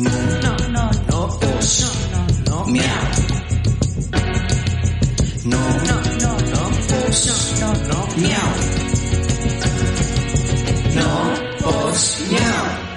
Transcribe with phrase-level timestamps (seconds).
[0.00, 2.84] No, no, no, no, os, no, no, miau.
[5.44, 6.64] No, no, no, no,
[7.60, 8.50] no, no, miau.
[10.94, 11.10] No,
[11.68, 12.90] os, miau.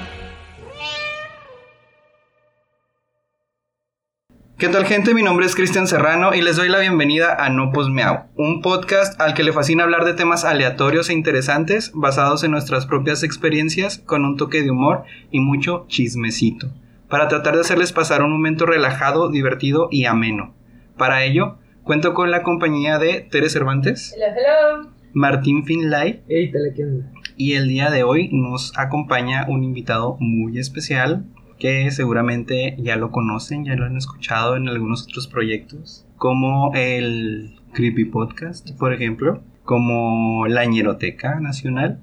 [4.58, 5.13] ¿Qué tal gente?
[5.13, 9.20] Mi nombre es Cristian Serrano y les doy la bienvenida a No Posmeao, un podcast
[9.20, 13.97] al que le fascina hablar de temas aleatorios e interesantes basados en nuestras propias experiencias
[13.97, 16.70] con un toque de humor y mucho chismecito,
[17.13, 20.55] para tratar de hacerles pasar un momento relajado, divertido y ameno.
[20.98, 24.90] Para ello, cuento con la compañía de Tere Cervantes, Hello, hello.
[25.13, 27.12] Martín Finlay Ey, tele, ¿qué onda?
[27.38, 31.27] y el día de hoy nos acompaña un invitado muy especial
[31.59, 37.59] que seguramente ya lo conocen, ya lo han escuchado en algunos otros proyectos, como el
[37.73, 41.99] Creepy Podcast, por ejemplo, como la Ñeroteca Nacional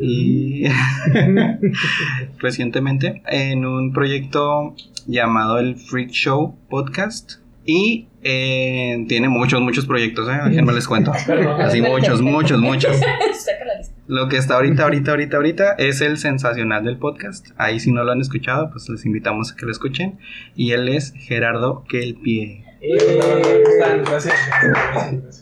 [0.00, 0.64] y
[2.38, 4.74] recientemente en un proyecto
[5.06, 10.38] llamado el Freak Show Podcast y eh, tiene muchos, muchos proyectos, ¿eh?
[10.48, 11.12] Déjenme les cuento.
[11.58, 13.00] Así muchos, muchos, muchos.
[14.08, 17.48] Lo que está ahorita, ahorita, ahorita, ahorita es el sensacional del podcast.
[17.56, 20.18] Ahí si no lo han escuchado, pues les invitamos a que lo escuchen.
[20.56, 22.64] Y él es Gerardo Kelpie.
[22.80, 23.62] Eh,
[24.04, 25.41] gracias, gracias.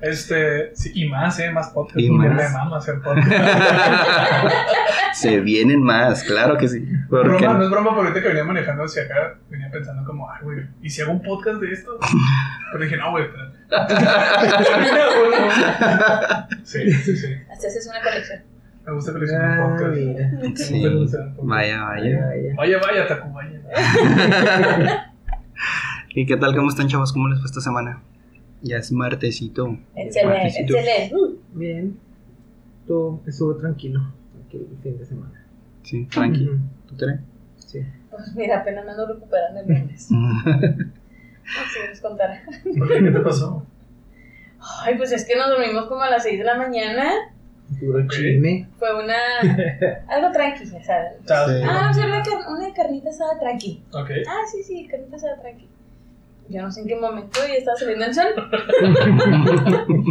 [0.00, 1.50] Este, sí, y más, ¿eh?
[1.50, 1.98] Más podcast.
[2.00, 2.34] Y más.
[2.34, 3.28] me mama hacer podcast.
[5.12, 6.86] Se vienen más, claro que sí.
[7.10, 7.64] ¿Por qué broma, no no?
[7.64, 10.88] es broma, porque ahorita que venía manejando hacia acá, venía pensando como, ay, güey, ¿y
[10.88, 11.98] si hago un podcast de esto?
[12.72, 13.58] Pero dije, no, güey, espérate.
[16.64, 17.34] sí, sí, sí.
[17.52, 18.40] Así haces una colección.
[18.86, 19.94] Me gusta coleccionar Ah, podcast.
[19.96, 20.28] mira.
[20.28, 20.82] Me gusta Sí.
[20.82, 21.14] podcast.
[21.42, 22.26] Vaya, vaya.
[22.26, 22.54] Vaya.
[22.56, 23.60] Vaya, vaya, Tacubaya.
[26.14, 26.54] ¿Y qué tal?
[26.56, 27.12] ¿Cómo están, chavos?
[27.12, 28.00] ¿Cómo les fue esta semana?
[28.62, 29.76] Ya es martesito.
[29.94, 30.76] Excelente, Martesito.
[30.76, 31.14] excelente.
[31.16, 31.98] Uh, Bien.
[32.80, 34.00] Estuvo, estuvo tranquilo.
[34.32, 35.46] Tranquilo el fin de semana.
[35.82, 36.44] Sí, tranqui.
[36.46, 36.58] Ujú.
[36.88, 37.20] ¿Tú, Tere?
[37.56, 37.80] Sí.
[38.10, 40.08] Pues mira, apenas me ando recuperando el lunes.
[40.12, 42.40] Así les contaré.
[42.78, 43.02] ¿Por qué?
[43.02, 43.64] ¿Qué te pasó?
[44.82, 47.10] Ay, pues es que nos dormimos como a las 6 de la mañana.
[47.78, 48.68] Puro chisme.
[48.78, 49.14] Fue una.
[50.08, 50.84] algo tranqui, sabes.
[51.24, 51.32] Sí.
[51.32, 53.82] Ah, vamos a hacer una, car- una carnita asada tranqui.
[53.92, 54.10] Ok.
[54.28, 55.66] Ah, sí, sí, carnita asada tranqui.
[56.50, 58.26] Yo no sé en qué momento ya estaba saliendo el sol.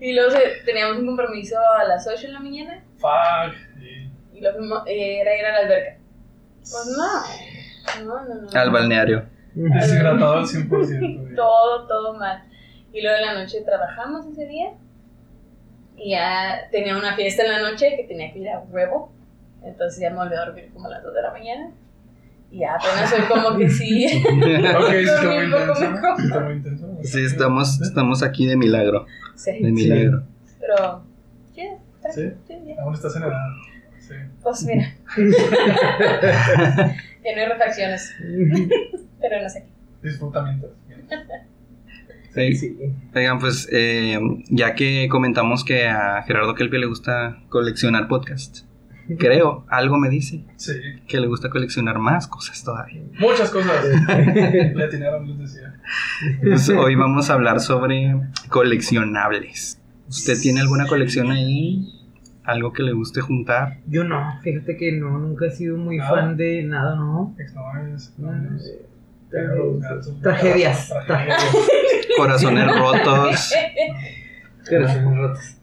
[0.00, 2.82] y luego se- teníamos un compromiso a las 8 de la mañana.
[2.98, 3.54] Fuck.
[4.34, 5.98] Y lo fuimos, eh, era ir a la alberca.
[6.60, 8.04] Pues no.
[8.06, 8.48] No, no, no.
[8.52, 9.24] Al balneario.
[9.54, 10.68] Deshidratado al 100%.
[11.22, 11.34] güey.
[11.34, 12.44] Todo, todo mal.
[12.92, 14.72] Y luego en la noche trabajamos ese día.
[15.96, 19.12] Y ya tenía una fiesta en la noche que tenía que ir a huevo.
[19.62, 21.70] Entonces ya me volví a dormir como a las 2 de la mañana.
[22.52, 24.06] Y ya apenas soy como que sí.
[24.26, 25.74] Ok, sí está muy intenso.
[25.76, 25.84] Sí
[26.24, 26.86] está muy intenso.
[27.02, 29.06] Sí, estamos, estamos aquí de milagro.
[29.36, 30.22] Sí, De milagro.
[30.58, 31.04] pero.
[31.54, 31.62] Sí,
[31.96, 32.22] está Sí.
[32.46, 32.78] sí, bien.
[32.80, 33.32] Aún estás en edad.
[34.00, 34.14] Sí.
[34.42, 34.92] Pues mira.
[35.16, 35.24] ya
[37.36, 38.14] no hay refacciones.
[39.20, 39.66] Pero no sé.
[40.02, 40.70] Disfrutamientos.
[42.34, 42.54] Sí.
[42.54, 42.76] Sí.
[43.14, 44.18] Oigan, pues eh,
[44.50, 48.66] ya que comentamos que a Gerardo Kelpie le gusta coleccionar podcasts,
[49.18, 50.72] creo, algo me dice Sí.
[51.06, 53.02] que le gusta coleccionar más cosas todavía.
[53.18, 53.84] Muchas cosas.
[54.08, 55.74] Le atinaron, les decía.
[56.42, 58.14] Pues hoy vamos a hablar sobre
[58.48, 59.80] coleccionables.
[60.08, 61.86] ¿Usted tiene alguna colección ahí?
[62.44, 63.78] ¿Algo que le guste juntar?
[63.86, 66.10] Yo no, fíjate que no, nunca he sido muy ¿Nada?
[66.10, 67.34] fan de nada, ¿no.
[67.54, 68.86] Novios, eh.
[70.22, 70.92] Tragedias.
[72.16, 73.52] Corazones rotos.
[74.68, 75.56] Corazones rotos.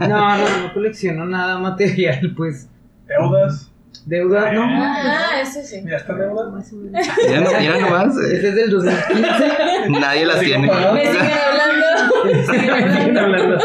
[0.00, 2.68] No, no, no colecciono nada material, pues.
[3.06, 3.72] Deudas.
[4.04, 4.62] Deuda, no.
[4.64, 5.82] Ah, eso sí.
[5.84, 6.50] ¿Ya está deuda?
[6.50, 6.72] Más.
[6.72, 10.00] Mira, no- mira nomás, eh, Ese es del 2015.
[10.00, 10.66] nadie las tiene.
[10.68, 10.72] Me
[11.06, 12.24] siguen hablando.
[12.24, 13.58] Me siguen hablando.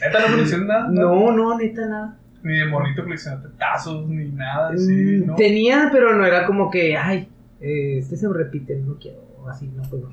[0.00, 0.88] ¿Neta no coleccionas nada?
[0.90, 2.16] No, no, neta nada.
[2.42, 5.34] Ni de morrito coleccionaste tazos, ni nada así, Mm, ¿no?
[5.36, 7.28] Tenía, pero no era como que, ay,
[7.60, 9.18] eh, este se repite, no quiero,
[9.50, 10.10] así, no, no.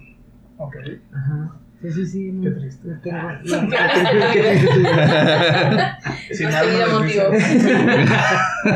[0.58, 0.76] Ok.
[1.14, 1.56] Ajá.
[1.92, 2.88] Sí, sí, Qué triste.
[3.04, 3.40] tengo-.
[6.32, 7.26] Sin motivo.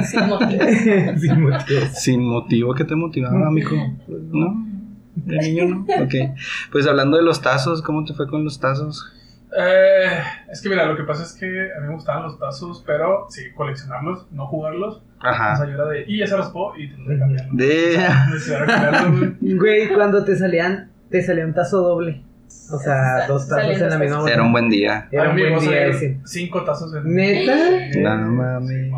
[0.03, 0.63] Sin motivo.
[1.17, 1.81] Sin motivo.
[1.93, 3.71] Sin motivo que te motivaba, amigo.
[4.07, 4.65] ¿No?
[5.15, 5.85] De niño no.
[6.03, 6.13] Ok.
[6.71, 9.11] Pues hablando de los tazos, ¿cómo te fue con los tazos?
[9.57, 10.09] Eh,
[10.51, 13.25] es que mira, lo que pasa es que a mí me gustaban los tazos, pero
[13.29, 15.01] sí, coleccionarlos, no jugarlos.
[15.17, 15.65] O sea, Ajá.
[15.65, 17.53] yo era de, y ya se raspó y tengo que cambiarlo.
[17.53, 18.05] De...
[18.67, 19.55] Cambiarlo, güey.
[19.57, 22.23] Güey, cuando te salían, te salía un tazo doble.
[22.71, 24.33] O sea, dos tazos en la misma bolsa.
[24.33, 25.07] Era un buen día.
[25.11, 26.19] Era un buen día ese.
[26.25, 27.55] Cinco tazos en ¿Neta?
[27.91, 27.99] Sí.
[27.99, 28.91] No mames.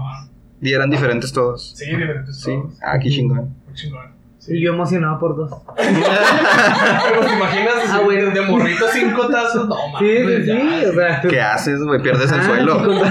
[0.61, 1.73] Y eran diferentes todos.
[1.75, 2.51] Sí, diferentes Sí.
[2.51, 2.73] todos.
[2.81, 3.53] Ah, qué chingón.
[3.73, 4.18] Chingón.
[4.47, 5.51] Y yo emocionado por dos.
[5.75, 5.89] Pero
[7.25, 8.31] te imaginas Ah, bueno.
[8.31, 10.45] de morrito cinco tazos, no Sí, mames.
[10.45, 11.21] sí, sí, o sea.
[11.21, 12.01] ¿Qué haces, güey?
[12.01, 12.83] Pierdes el Ah, suelo.
[12.83, 12.99] con-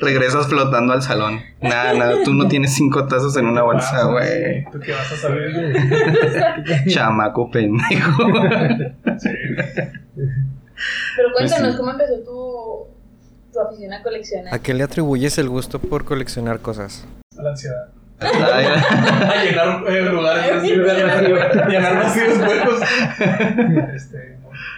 [0.00, 1.40] Regresas flotando al salón.
[1.60, 4.64] Nada, nada, tú no tienes cinco tazos en una bolsa, güey.
[4.70, 5.52] ¿Tú qué vas a saber?
[6.88, 8.26] Chamaco pendejo.
[9.18, 9.30] Sí.
[11.16, 11.78] Pero Pues cuéntanos, sí.
[11.78, 12.86] ¿cómo empezó tu,
[13.54, 14.52] tu afición a coleccionar?
[14.54, 17.06] ¿A qué le atribuyes el gusto por coleccionar cosas?
[17.38, 17.88] A la ansiedad.
[18.20, 20.62] A llenar eh, lugares.
[21.68, 22.80] Llenar vacíos huecos.
[23.94, 24.34] Este.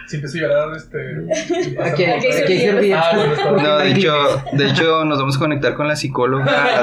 [0.07, 0.97] Si empiezo a llorar, este.
[1.83, 2.91] Aquí hay Aquí.
[2.93, 3.63] Ah, bien.
[3.63, 4.13] No, de hecho,
[4.53, 6.81] de hecho, nos vamos a conectar con la psicóloga.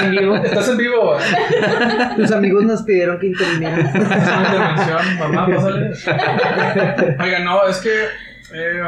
[0.00, 0.36] En vivo.
[0.36, 1.16] ¿Estás en vivo?
[2.16, 3.80] Tus amigos nos pidieron que intervinieran.
[3.80, 7.16] Es una intervención, mamá, pásale.
[7.20, 8.04] Oiga, no, es que.
[8.54, 8.80] eh,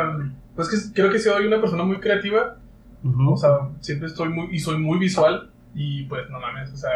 [0.57, 2.57] pues que creo que soy una persona muy creativa.
[3.29, 4.49] O sea, siempre estoy muy.
[4.55, 5.51] Y soy muy visual.
[5.75, 6.91] Y pues, no mames, o sea.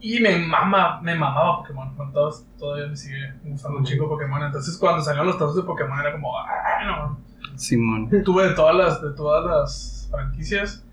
[0.00, 1.94] Y me mama, me mamaba Pokémon.
[1.96, 4.42] Bueno, todos, todavía me sigue gustando un chingo Pokémon.
[4.42, 6.38] Entonces, cuando salieron los tazos de Pokémon, era como.
[6.38, 7.18] "Ah, no".
[7.56, 8.08] Simón.
[8.24, 10.84] Tuve de todas las, de todas las franquicias.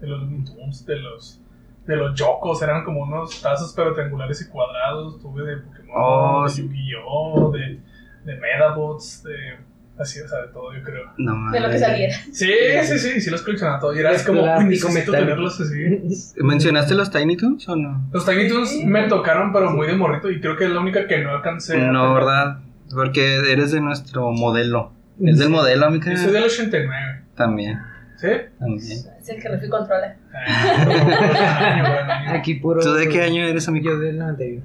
[0.00, 0.44] De los Looney
[0.86, 1.42] de los.
[1.86, 5.20] De los Yokos, eran como unos tazos pero triangulares y cuadrados.
[5.20, 6.62] Tuve de Pokémon, Oh, de sí.
[6.62, 7.82] Yu-Gi-Oh!, de,
[8.24, 9.58] de Medabots, de.
[10.00, 11.12] Así, o sea, de todo, yo creo.
[11.18, 12.14] No De lo que saliera.
[12.32, 12.50] Sí,
[12.84, 13.94] sí, sí, sí los coleccionaba todo.
[13.94, 15.26] Y era así como, Plástico, "Uy, necesito metal".
[15.26, 16.32] tenerlos así.
[16.42, 18.08] ¿Mencionaste los Tiny Toons o no?
[18.12, 20.30] Los Tiny Toons me tocaron, pero muy de morrito.
[20.30, 21.76] Y creo que es la única que no alcancé.
[21.76, 22.14] No.
[22.14, 22.60] ¿verdad?
[22.94, 24.92] Porque eres de nuestro modelo.
[25.22, 26.10] Es del modelo, amiga.
[26.12, 27.20] Yo soy del 89.
[27.36, 27.78] También,
[28.16, 28.28] ¿Sí?
[28.58, 28.98] también.
[29.20, 30.16] Es el que Refi controla.
[30.34, 32.24] Ah.
[32.34, 32.80] Aquí puro.
[32.80, 33.90] ¿Tú de qué año eres, amigo?
[33.90, 34.64] Yo del 91.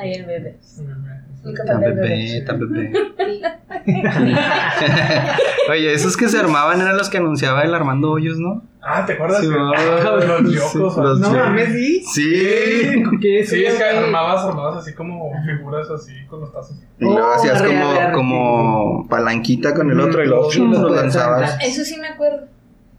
[0.00, 0.56] Ahí el bebé.
[1.42, 2.92] Nunca Tan bebé, tan bebé.
[5.70, 8.62] Oye, esos que se armaban eran los que anunciaba el Armando Hoyos, ¿no?
[8.82, 9.40] Ah, ¿te acuerdas?
[9.40, 10.16] Sí, que- va.
[10.42, 10.70] los yocos.
[10.72, 11.32] Sí, los No yocos.
[11.32, 12.02] mames, sí.
[12.12, 13.02] Sí.
[13.20, 16.76] ¿Qué Sí, es que armabas, armabas así como figuras así con los tazos.
[16.98, 21.56] Y luego Oh, hacías como, como palanquita con el otro y luego Sí, los lanzabas.
[21.64, 22.46] Eso sí me acuerdo.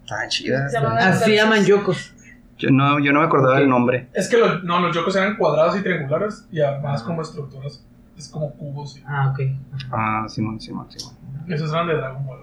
[0.10, 0.68] Ah, chida.
[0.70, 2.14] Se llamaban Así llaman yokos.
[2.58, 3.62] Yo no, yo no me acordaba Ok.
[3.64, 4.08] el nombre.
[4.14, 7.84] Es que los, no, los yocos eran cuadrados y triangulares y además como estructuras.
[8.21, 8.97] Es como cubos.
[8.97, 9.39] y- Ah, ok.
[9.91, 11.15] Ah, Simón, Simón, Simón.
[11.47, 12.39] Esos eran de Dragon Ball,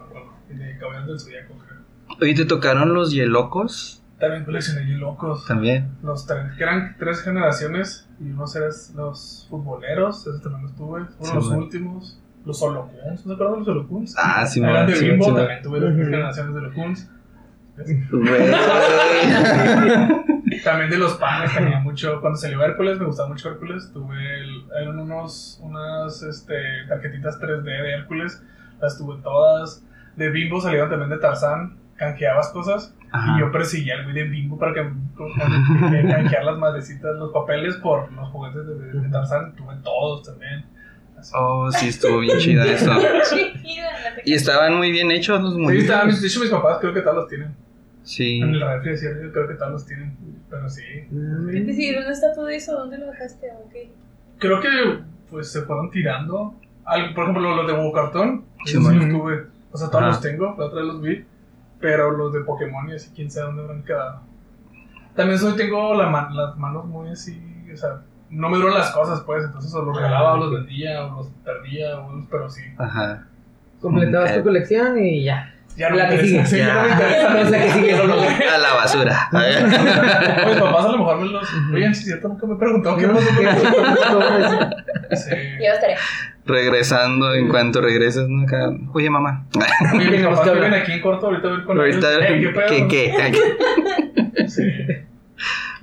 [0.49, 1.79] de Caballeros del Zodiaco, creo.
[2.21, 4.03] Oye, ¿te tocaron los Yelocos?
[4.19, 5.47] También coleccioné locos.
[5.47, 5.93] También.
[6.03, 11.05] Los tres, que eran tres generaciones y unos eran los futboleros, esos también los tuve.
[11.05, 11.63] Fueron Sí, los bueno.
[11.63, 12.21] últimos.
[12.45, 14.15] Los Holocuns, ¿no te acuerdas de los Holocuns?
[14.19, 14.71] Ah, Simón.
[14.71, 17.11] eran de Bimbo, también tuve las tres generaciones de Holocuns.
[20.65, 22.21] También de los panes tenía mucho.
[22.21, 23.91] Cuando salió Hércules, me gustaba mucho Hércules.
[23.93, 26.55] Tuve el- eran unos, unas este,
[26.89, 28.43] tarjetitas 3D de Hércules.
[28.81, 29.85] Las tuve todas.
[30.17, 31.77] De Bimbo salieron también de Tarzán.
[31.97, 32.95] Canjeabas cosas.
[33.11, 33.37] Ajá.
[33.37, 34.87] Y yo perseguía al güey de Bimbo para que,
[36.09, 39.55] canjear las madrecitas, los papeles por los juguetes de, de- de Tarzán.
[39.57, 40.65] Tuve todos también.
[41.35, 42.93] Oh, sí, estuvo bien chida eso.
[44.25, 45.85] Y estaban muy bien hechos los Sí, muñecos.
[45.85, 47.55] estaban- de hecho, mis papás creo que todos los tienen.
[48.09, 48.41] Sí.
[48.41, 50.17] En el refri, sí, yo creo que todos los tienen.
[50.49, 50.83] Pero sí.
[51.11, 52.73] Creo que sí, ¿dónde está todo eso?
[52.79, 53.49] ¿Dónde lo dejaste?
[53.53, 53.91] ¿O qué?
[54.39, 54.69] creo que
[55.31, 56.55] pues se fueron tirando.
[56.85, 59.45] Al- por ejemplo, los de Hugo Cartón, Sí, esos los tuve.
[59.73, 60.07] O sea, todos Ajá.
[60.13, 61.25] los tengo, la otra vez los vi.
[61.81, 64.21] Pero los de Pokémon y así, quién sabe dónde habrán quedado.
[65.15, 67.39] También soy, tengo la man- las manos muy así,
[67.73, 68.01] o sea,
[68.31, 69.45] no me duran las cosas, pues.
[69.45, 72.63] Entonces, o los regalaba, o los vendía, o los perdía, o los- pero sí.
[72.79, 73.27] Ajá.
[73.81, 74.37] Completabas Ok.
[74.39, 75.55] tu colección y ya.
[75.79, 76.45] Ya no La que sigue.
[76.45, 77.41] Sí, ya no me interesa.
[77.41, 77.95] Es la que sigue.
[77.95, 79.29] A la basura.
[79.33, 81.49] Mis papás a lo mejor me los.
[81.73, 84.71] Oigan, si cierto, nunca me preguntó qué No, pasó con eso.
[85.13, 85.37] Sí.
[85.63, 85.95] Ya estaré.
[86.45, 88.43] Regresando, en cuanto regreses, ¿no?
[88.43, 89.47] Acá, Oye, mamá.
[89.95, 92.55] Oye, mis papás viven aquí en corto, ahorita voy a con Ahorita, ellos.
[92.71, 93.13] Ey, ¿qué?
[93.13, 93.33] ¿qué,
[94.35, 94.49] qué?
[94.49, 94.65] Sí.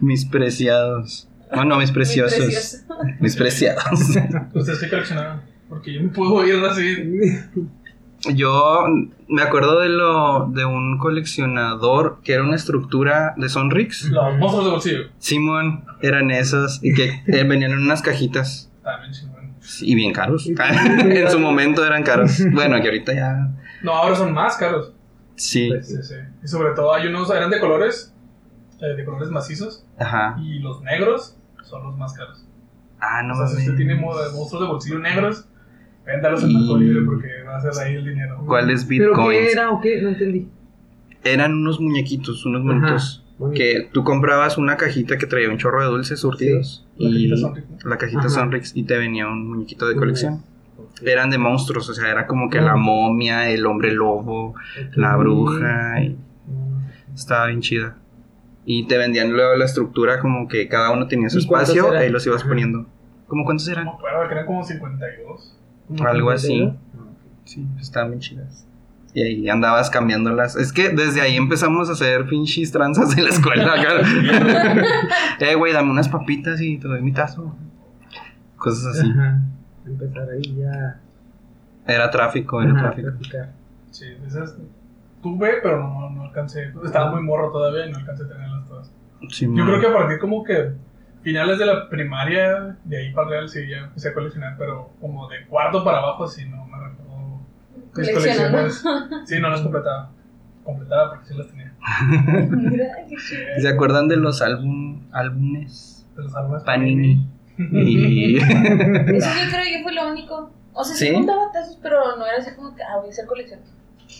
[0.01, 1.29] Mis preciados.
[1.53, 2.37] Bueno, mis preciosos.
[2.37, 2.77] Precioso.
[3.19, 4.01] Mis preciados.
[4.53, 5.41] ¿Ustedes qué coleccionaban?
[5.69, 6.97] Porque yo me puedo ir así.
[8.33, 8.85] Yo
[9.27, 14.05] me acuerdo de lo de un coleccionador que era una estructura de Sonrix.
[14.09, 14.99] Los monstruos de bolsillo.
[15.19, 19.13] Simón, eran esos y que eh, venían en unas cajitas También.
[19.59, 20.47] Sí, y bien caros.
[20.47, 22.39] en su momento eran caros.
[22.51, 23.49] Bueno, que ahorita ya
[23.83, 24.93] No, ahora son más caros.
[25.35, 25.71] sí.
[25.81, 26.15] Sí, sí.
[26.43, 28.13] Y sobre todo hay unos, eran de colores,
[28.79, 29.85] eh, de colores macizos.
[29.99, 30.37] Ajá.
[30.39, 32.45] Y los negros son los más caros.
[32.99, 35.47] Ah, no o sea, si usted tiene mo- monstruos de bolsillo negros,
[36.05, 38.43] véndalos en Y- Mercado Libre porque va a ser ahí el dinero.
[38.45, 39.51] ¿Cuáles ¿Pero qué bitcoins?
[39.51, 40.01] era o qué?
[40.01, 40.47] No entendí.
[41.23, 43.21] Eran unos muñequitos, unos.
[43.37, 43.57] Bonito.
[43.57, 46.87] Que tú comprabas una cajita que traía un chorro de dulces surtidos.
[46.97, 47.89] La y cajita Sonrix, ¿no?
[47.89, 48.29] la cajita.
[48.29, 50.41] Sonrix y te venía un muñequito de colección.
[51.03, 52.61] Eran de monstruos, o sea, era como que Ah.
[52.61, 54.55] la momia, el hombre lobo,
[54.93, 56.01] la bruja.
[56.03, 57.13] Y Mm.
[57.13, 57.97] estaba bien chida.
[58.65, 62.01] Y te vendían luego la estructura como que cada uno tenía su ¿Y espacio, eran?
[62.03, 62.49] ahí los ibas Ajá.
[62.49, 62.85] poniendo.
[63.27, 63.85] ¿Cómo cuántos No eran?
[63.85, 65.57] me acuerdo, que eran como 52.
[66.05, 66.73] Algo así.
[67.45, 68.65] Sí, estaban bien chidas.
[69.13, 70.55] Y ahí andabas cambiándolas.
[70.57, 73.73] Es que desde ahí empezamos a hacer pinches tranzas en la escuela.
[75.39, 77.55] eh, güey, dame unas papitas y te doy mi tazo.
[78.57, 79.09] Cosas así.
[79.09, 79.39] Ajá.
[79.85, 80.99] Empezar ahí ya.
[81.87, 83.09] Era tráfico, era Ajá, tráfico.
[83.09, 83.51] practicar.
[83.91, 84.57] Sí, esas
[85.21, 86.73] tuve, pero no, no alcancé.
[86.83, 88.91] Estaba muy morro todavía y no alcancé a tenerlas todas.
[89.29, 89.67] Sí, Yo man.
[89.67, 90.71] creo que a partir como que
[91.25, 95.27] finales de la primaria, de ahí para real, sí, ya empecé a coleccionar, pero como
[95.27, 97.39] de cuarto para abajo, sí, no me recuerdo.
[97.97, 98.83] Mis colecciones,
[99.25, 100.11] sí, no las completaba.
[100.63, 101.73] Completaba porque sí las tenía.
[102.51, 103.41] Mira, qué chido.
[103.59, 107.27] ¿Se acuerdan de los álbum, álbumes De los álbumes Panini?
[107.57, 108.37] Y...
[108.37, 110.51] Eso yo creo que fue lo único.
[110.73, 111.15] O sea, sí, ¿Sí?
[111.15, 113.61] juntaba tazos, pero no era así como que, ah, voy a hacer colección.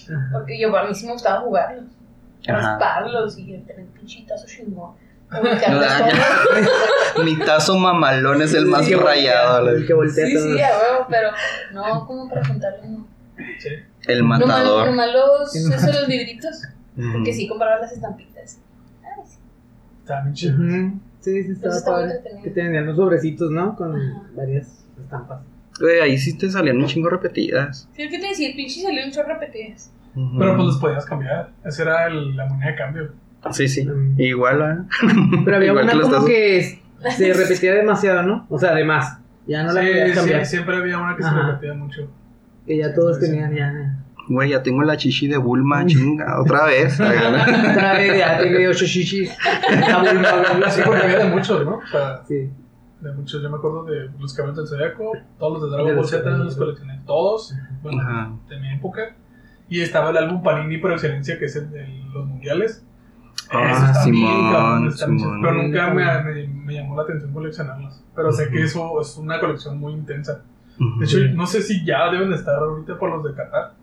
[0.10, 0.30] Ajá.
[0.34, 1.86] Porque yo, para mí sí me gustaba jugarlos.
[2.48, 5.05] Rasparlos y tener pinche tazo chingón.
[7.24, 9.62] Mi tazo mamalón es el más que rayado.
[9.62, 10.54] voltea, la- el que voltea Sí, todo.
[10.54, 11.30] sí, a huevo, pero
[11.74, 13.08] no como para juntarlos, no.
[13.60, 13.70] Sí.
[14.08, 14.86] El matador.
[14.88, 16.62] nomás los, esos los libritos.
[17.14, 18.52] Porque sí, compraba las estampitas.
[19.26, 19.38] Sí.
[20.02, 20.58] Estaba bien chido.
[21.22, 22.20] Sí, sí, estaba Eso padre.
[22.44, 23.76] Que tenían los sobrecitos, ¿no?
[23.76, 24.22] Con Ajá.
[24.36, 25.40] varias estampas.
[25.80, 27.90] Güey, ahí sí te salían un chingo repetidas.
[27.96, 28.50] Sí, ¿qué te decía?
[28.50, 29.92] El pinche salió un chorro repetidas.
[30.16, 30.38] Ujú.
[30.40, 31.50] Pero pues los podías cambiar.
[31.66, 33.12] Esa era el- la moneda de cambio.
[33.52, 33.86] Sí, sí.
[33.86, 34.20] Mm.
[34.20, 34.98] Igual, ¿eh?
[35.46, 36.28] Pero había Igual una que como tazos.
[36.28, 36.82] que
[37.16, 38.46] se repetía demasiado, ¿no?
[38.50, 39.20] O sea, de más.
[39.48, 40.46] Ya no la Sí, podías sí, cambiar.
[40.46, 41.48] siempre había una que se Ajá.
[41.52, 42.08] repetía mucho.
[42.66, 44.00] Que ya todos tenían ya.
[44.28, 47.00] Güey, ya tengo la chichi de Bulma, chinga, otra vez.
[47.00, 48.86] Otra vez ya tiene ocho
[49.86, 51.76] mal, Sí, porque había de muchos, ¿no?
[51.78, 52.50] O sea, Sí.
[53.02, 53.44] de muchos.
[53.44, 56.46] Yo me acuerdo de los caballos del Zodiaco, todos los de Dragon Ball Z Caballeros.
[56.48, 57.02] los coleccioné.
[57.06, 58.32] Todos, bueno, Ajá.
[58.50, 59.16] de mi época.
[59.70, 62.84] Y estaba el álbum Panini por excelencia, que es el de los mundiales.
[63.52, 65.42] Ah, Simón, cabrón, Simón.
[65.42, 68.02] Pero nunca me, me- me llamó la atención coleccionarlos.
[68.16, 70.42] Pero sé que eso es una colección muy intensa.
[71.00, 73.74] De hecho, no sé si ya deben de estar ahorita por los de Qatar.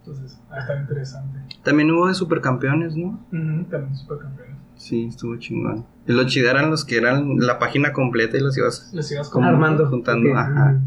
[0.00, 1.38] Entonces, va a estar interesante.
[1.62, 3.20] También hubo de supercampeones, ¿no?
[3.32, 4.54] Ujú, También supercampeones.
[4.76, 5.86] Sí, estuvo chingón.
[6.06, 9.28] Y lo chido eran los que eran la página completa y los ibas Les sigas
[9.30, 9.46] Como.
[9.46, 9.86] Armando.
[9.88, 10.80] juntando, ajá.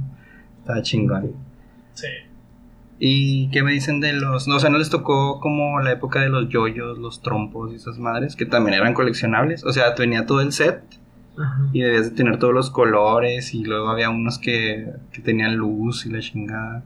[0.60, 1.32] Estaba chingón.
[1.94, 2.08] Sí.
[3.00, 4.48] ¿Y qué me dicen de los.?
[4.48, 7.76] No, o sea, ¿no les tocó como la época de los yoyos, los trompos y
[7.76, 8.36] esas madres?
[8.36, 9.64] Que también eran coleccionables.
[9.64, 10.82] O sea, venía todo el set
[11.38, 11.70] Ajá.
[11.74, 13.54] y debías de tener todos los colores.
[13.54, 16.84] Y luego había unos que, que tenían luz y la chingada.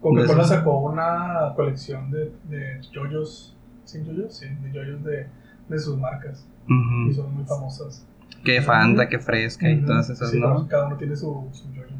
[0.00, 3.56] Coca-Cola sacó una colección de, de yoyos.
[3.84, 4.36] ¿Sí, yoyos?
[4.36, 5.28] Sí, de yoyos de,
[5.68, 6.44] de sus marcas.
[6.66, 8.04] Y son muy famosas.
[8.44, 10.66] Que Fanta, que fresca y todas esas, Sí, ¿no?
[10.66, 11.94] Cada uno tiene su, su yoyo.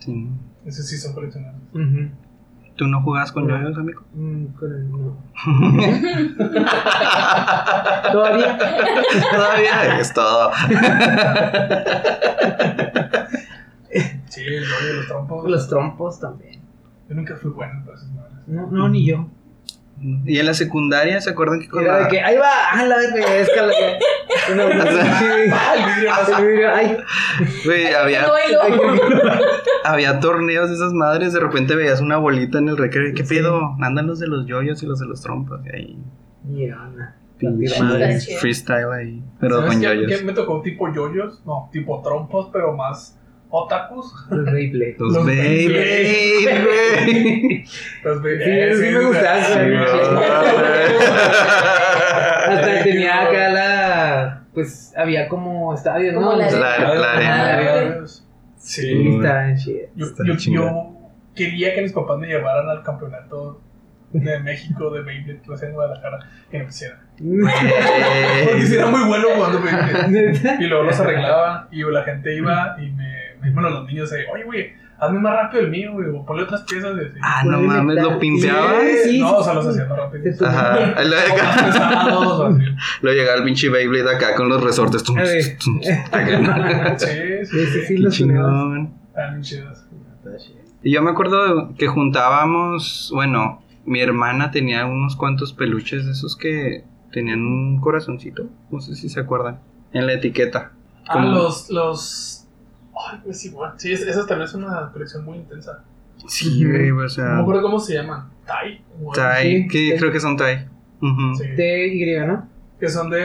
[0.00, 0.28] Sí.
[0.64, 1.62] Ese sí son coleccionables.
[1.72, 2.10] Ujú.
[2.82, 3.56] ¿Tú no jugabas con No.
[3.56, 4.02] yoyos, amigo?
[4.12, 5.16] Mm, con el no.
[8.12, 8.58] Todavía.
[9.30, 10.50] Todavía es todo.
[14.30, 15.48] Sí, el yoyo, los trompos.
[15.48, 16.60] Los trompos también.
[17.08, 18.32] Yo nunca fui bueno para esas madres.
[18.48, 19.28] No, no, ni yo.
[20.24, 22.96] Y en la secundaria, ¿se acuerdan que Era la- de que, ahí va, ah, la
[23.14, 23.72] pesca, la
[24.52, 24.98] Una, una, sí.
[24.98, 26.28] El vidrio más.
[26.38, 26.96] El vidrio, ay.
[27.64, 28.26] Güey, había,
[29.84, 33.36] había torneos de esas madres, de repente veías una bolita en el recreo ¿qué Sí.
[33.36, 33.60] pedo?
[33.80, 35.60] Andan los de los yoyos y los de los trompas.
[35.66, 35.98] Y ahí,
[36.44, 37.16] Mira, una.
[37.38, 38.38] pinche Está chido.
[38.40, 40.18] freestyle ahí, pero ¿Sabes con yoyos.
[40.18, 41.42] qué me tocó tipo yoyos?
[41.46, 43.18] No, tipo trompos, pero más
[43.54, 44.12] otakus.
[44.30, 44.96] El Beyblade.
[44.98, 46.44] Los Los Beyblade.
[48.02, 49.68] Los ve- Sí, sí me gustaba, sí, güey.
[49.68, 49.82] güey.
[52.48, 54.42] Hasta tenía acá la.
[54.54, 56.36] Pues había como estadios, ¿no?
[56.36, 58.06] La- arena.
[58.56, 59.18] Sí, Sí.
[59.20, 59.88] está chido.
[60.54, 60.92] Yo,
[61.34, 63.60] quería que mis papás me llevaran al campeonato
[64.12, 66.18] de México de Beyblade que lo hacía en Guadalajara.
[66.50, 67.00] Que no quisiera.
[67.18, 70.56] Porque sí era muy bueno jugando Beyblade.
[70.60, 73.11] Y luego los arreglaba y la gente iba y me, me
[73.50, 76.62] bueno, los niños ahí, oye, güey, hazme más rápido el mío, güey, o ponle otras
[76.62, 76.96] piezas.
[76.96, 77.18] Y así.
[77.22, 78.80] Ah, no mames, lo pimpeaba.
[78.80, 79.70] Sí, sí, no, sí, o sea, los sí.
[79.70, 80.46] hacía más rápido.
[80.46, 81.02] Ajá.
[83.02, 85.02] Lo llegaba el pinche Beyblade acá con los resortes.
[85.02, 85.16] Tum,
[85.62, 85.80] tum,
[86.12, 86.98] acá.
[86.98, 87.06] Sí,
[87.44, 88.94] Sí, sí, sí, los chingón.
[90.82, 96.36] Y yo me acuerdo que juntábamos, bueno, mi hermana tenía unos cuantos peluches de esos
[96.36, 99.60] que tenían un corazoncito, no sé si se acuerdan,
[99.92, 100.72] en la etiqueta.
[101.06, 102.41] Ah, los, los...
[102.94, 103.72] Ay, pues igual.
[103.76, 105.82] Sí, es- esas también es una colección muy intensa.
[106.28, 108.28] Sí, güey, o No me sea, acuerdo cómo se llaman.
[108.46, 108.80] Tai.
[109.14, 109.96] Tai, Sí, que sí.
[109.98, 110.66] creo que son Tai.
[111.00, 111.30] Ujú.
[111.34, 111.44] así.
[111.44, 111.56] Sí.
[111.56, 112.48] TY, ¿no?
[112.78, 113.18] Que son de,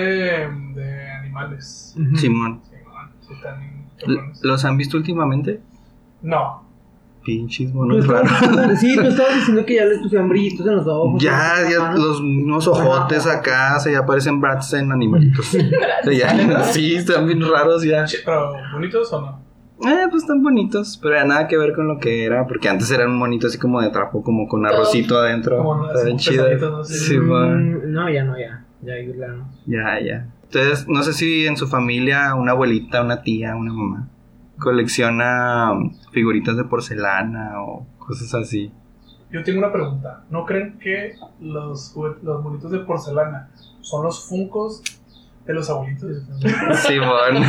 [0.75, 1.95] de animales.
[2.15, 2.61] Simón.
[2.63, 2.75] Sí,
[3.27, 4.39] sí, están cabrones.
[4.43, 5.59] ¿Los han visto últimamente?
[6.21, 6.65] No.
[7.25, 8.69] Pinches monos estabas raros.
[8.71, 11.21] diciendo- Sí, tú estabas diciendo que ya les pusieron brillitos en los ojos.
[11.21, 15.53] Ya, ya, los unos ojotes acá, o sea, ya parecen brats en animalitos.
[15.55, 18.05] O sea, ya, sí, están bien raros ya.
[18.25, 19.36] Pero, ¿bonitos o no?
[19.81, 22.89] Eh, pues están bonitos, pero ya nada que ver con lo que era, porque antes
[22.89, 25.57] eran un monito así como de trapo, como con arrocito adentro.
[25.57, 26.71] Como Está bien así chido.
[26.71, 26.83] ¿no?
[26.83, 27.19] Sí.
[27.19, 28.65] Mm, no, ya no, ya.
[28.81, 29.13] Ya hay.
[29.65, 30.27] Ya, ya.
[30.43, 34.09] Entonces, no sé si en su familia una abuelita, una tía, una mamá
[34.59, 38.71] colecciona um, figuritas de porcelana o cosas así.
[39.31, 40.23] Yo tengo una pregunta.
[40.29, 43.49] ¿No creen que los, los monitos de porcelana
[43.81, 44.81] son los funcos
[45.47, 46.23] de los abuelitos?
[46.85, 47.43] Simón.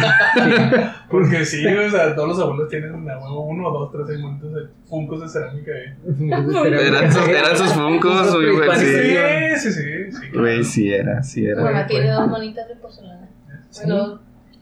[1.11, 4.55] Porque sí, o sea, todos los abuelos tienen a huevo uno, dos, tres seis monitos
[4.55, 5.73] de funcos de cerámica.
[5.73, 6.85] ahí.
[6.87, 8.87] eran, sus, eran sus funcos, güey, sí.
[8.87, 10.13] Sí, sí, sí.
[10.13, 10.41] sí claro.
[10.41, 11.63] Güey, sí era, sí era.
[11.63, 13.29] mamá tiene dos monitas de porcelana.
[13.77, 14.21] Bueno,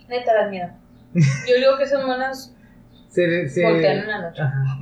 [0.08, 0.68] neta dan miedo.
[1.14, 2.54] Yo digo que son monas
[3.08, 3.62] Se, se...
[3.64, 4.42] voltean en la noche.
[4.42, 4.78] Ajá.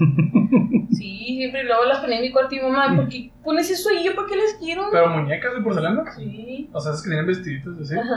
[1.04, 3.90] Sí, siempre y luego las ponía en mi cuarto y mamá, ¿por qué pones eso
[3.90, 4.02] ahí?
[4.06, 4.88] ¿Yo para qué las quiero?
[4.90, 6.02] Pero muñecas de porcelana.
[6.16, 6.70] Sí.
[6.72, 7.94] O sea, esas que tienen vestiditos así.
[7.98, 8.14] Ajá.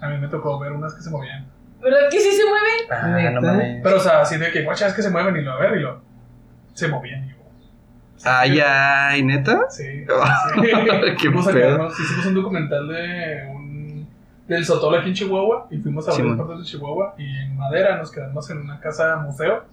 [0.00, 1.44] A mí me tocó ver unas que se movían.
[1.82, 3.26] ¿Verdad que sí se mueven?
[3.28, 3.80] Ah, no mames.
[3.82, 5.76] Pero, o sea, así de que, guacha, es que se mueven y lo a ver
[5.76, 6.00] y lo.
[6.72, 7.36] Se movían y yo.
[8.24, 9.66] Ay, ay, neta.
[9.68, 9.84] Sí.
[11.20, 11.88] Qué pedo.
[11.88, 14.08] hicimos un documental de un,
[14.48, 16.46] del Sotol aquí en Chihuahua y fuimos a Sí, varias man.
[16.46, 19.64] partes de Chihuahua y en Madera nos quedamos en una casa museo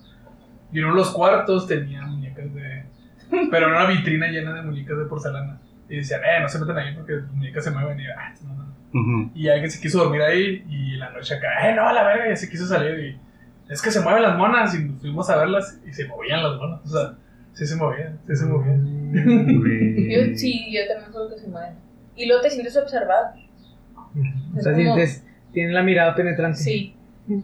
[0.74, 2.06] y en uno de los cuartos tenía
[2.42, 3.48] muñecas de...
[3.52, 6.78] pero en una vitrina llena de muñecas de porcelana y decían, eh, no se meten
[6.78, 8.68] ahí porque las muñecas se mueven y "Ah, no, no".
[9.02, 9.32] Ujú.
[9.36, 12.32] Y alguien se quiso dormir ahí y la noche acá, eh, no, a la verga,
[12.32, 13.20] y se quiso salir y
[13.72, 16.58] es que se mueven las monas y nos fuimos a verlas y se movían las
[16.58, 17.14] monas, o sea,
[17.54, 19.12] sí se movían, sí se movían.
[19.12, 20.10] Güey.
[20.32, 21.74] Yo sí, yo también creo que se mueven.
[22.16, 23.28] Y luego te sientes observado.
[24.56, 26.58] O sea, sientes, tienen la mirada penetrante.
[26.58, 26.96] Sí.
[27.28, 27.42] Mm.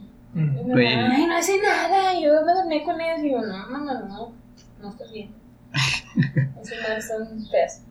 [0.75, 2.13] Ay, no hace nada.
[2.19, 4.07] Yo me dormí con ellas y yo, no, mamá, no.
[4.07, 4.42] No
[4.89, 5.31] estás bien.
[6.55, 7.83] Madres son feas.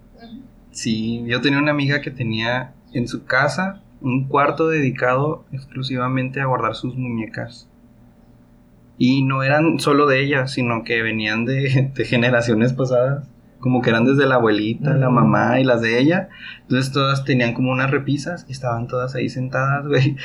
[0.71, 6.47] Sí, yo tenía una amiga que tenía en su casa un cuarto dedicado exclusivamente a
[6.47, 7.69] guardar sus muñecas.
[8.99, 13.29] Y no eran solo de ella, sino que venían de, de generaciones pasadas.
[13.59, 16.29] Como que eran desde la abuelita, la mamá y las de ella.
[16.63, 20.17] Entonces todas tenían como unas repisas y estaban todas ahí sentadas, güey.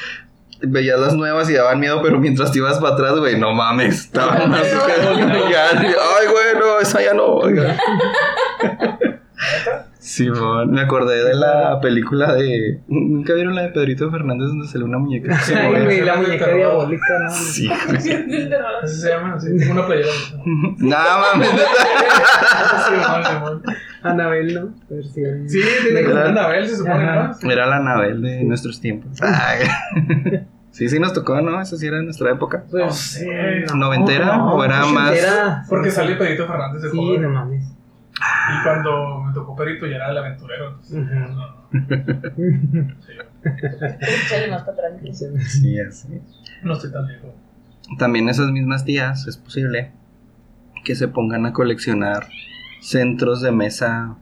[0.62, 4.06] Veías las nuevas y daban miedo, pero mientras te ibas para atrás, güey, no mames.
[4.06, 4.52] Estaban
[5.52, 7.26] ya, Ay, güey, no, esa ya no.
[7.26, 7.78] oiga.
[10.00, 12.80] Simón, me acordé de la película de.
[12.88, 15.38] ¿Nunca vieron la de Pedrito Fernández donde salió una muñeca
[15.70, 17.30] güey, la muñeca diabólica, ¿no?
[17.30, 18.02] Sí, güey.
[18.02, 19.50] Se llama, así.
[19.70, 20.08] Una playera.
[20.78, 21.50] No mames.
[22.88, 23.64] Simón, Simón.
[24.12, 24.74] Anabel, ¿no?
[24.90, 25.50] Versión.
[25.50, 26.32] Sí, tiene ¿Verdad?
[26.32, 27.36] una Anabel, se supone, Ajá.
[27.42, 27.52] ¿no?
[27.52, 29.20] Era la Anabel de nuestros tiempos.
[29.22, 29.68] Ay.
[30.70, 31.60] Sí, sí nos tocó, ¿no?
[31.60, 32.64] Eso sí era de nuestra época.
[32.70, 33.66] Pues, No sé.
[33.70, 35.64] no, ¿Noventera o era más- ochentera.
[35.68, 37.22] Porque sale Pedrito Fernández de Sí, joven.
[37.24, 37.64] no mames.
[37.66, 40.68] Y cuando me tocó Pedrito ya era el aventurero.
[40.70, 41.16] entonces, Ujú.
[41.16, 41.68] no, no.
[43.08, 45.18] Sí, Échale más para atrás.
[45.48, 46.22] Sí, así.
[46.62, 47.34] no estoy tan viejo.
[47.98, 49.92] También esas mismas tías, es posible
[50.84, 52.28] que se pongan a coleccionar
[52.82, 54.16] centros de mesa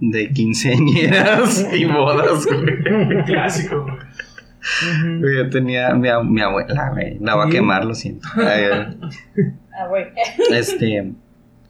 [0.00, 3.24] de quinceañeras y bodas, güey.
[3.24, 5.36] Clásico, güey.
[5.36, 7.18] Yo tenía mi, ab- mi abuela, güey.
[7.20, 8.26] La va a quemar, lo siento.
[8.36, 10.06] Ah, güey.
[10.50, 11.12] Este,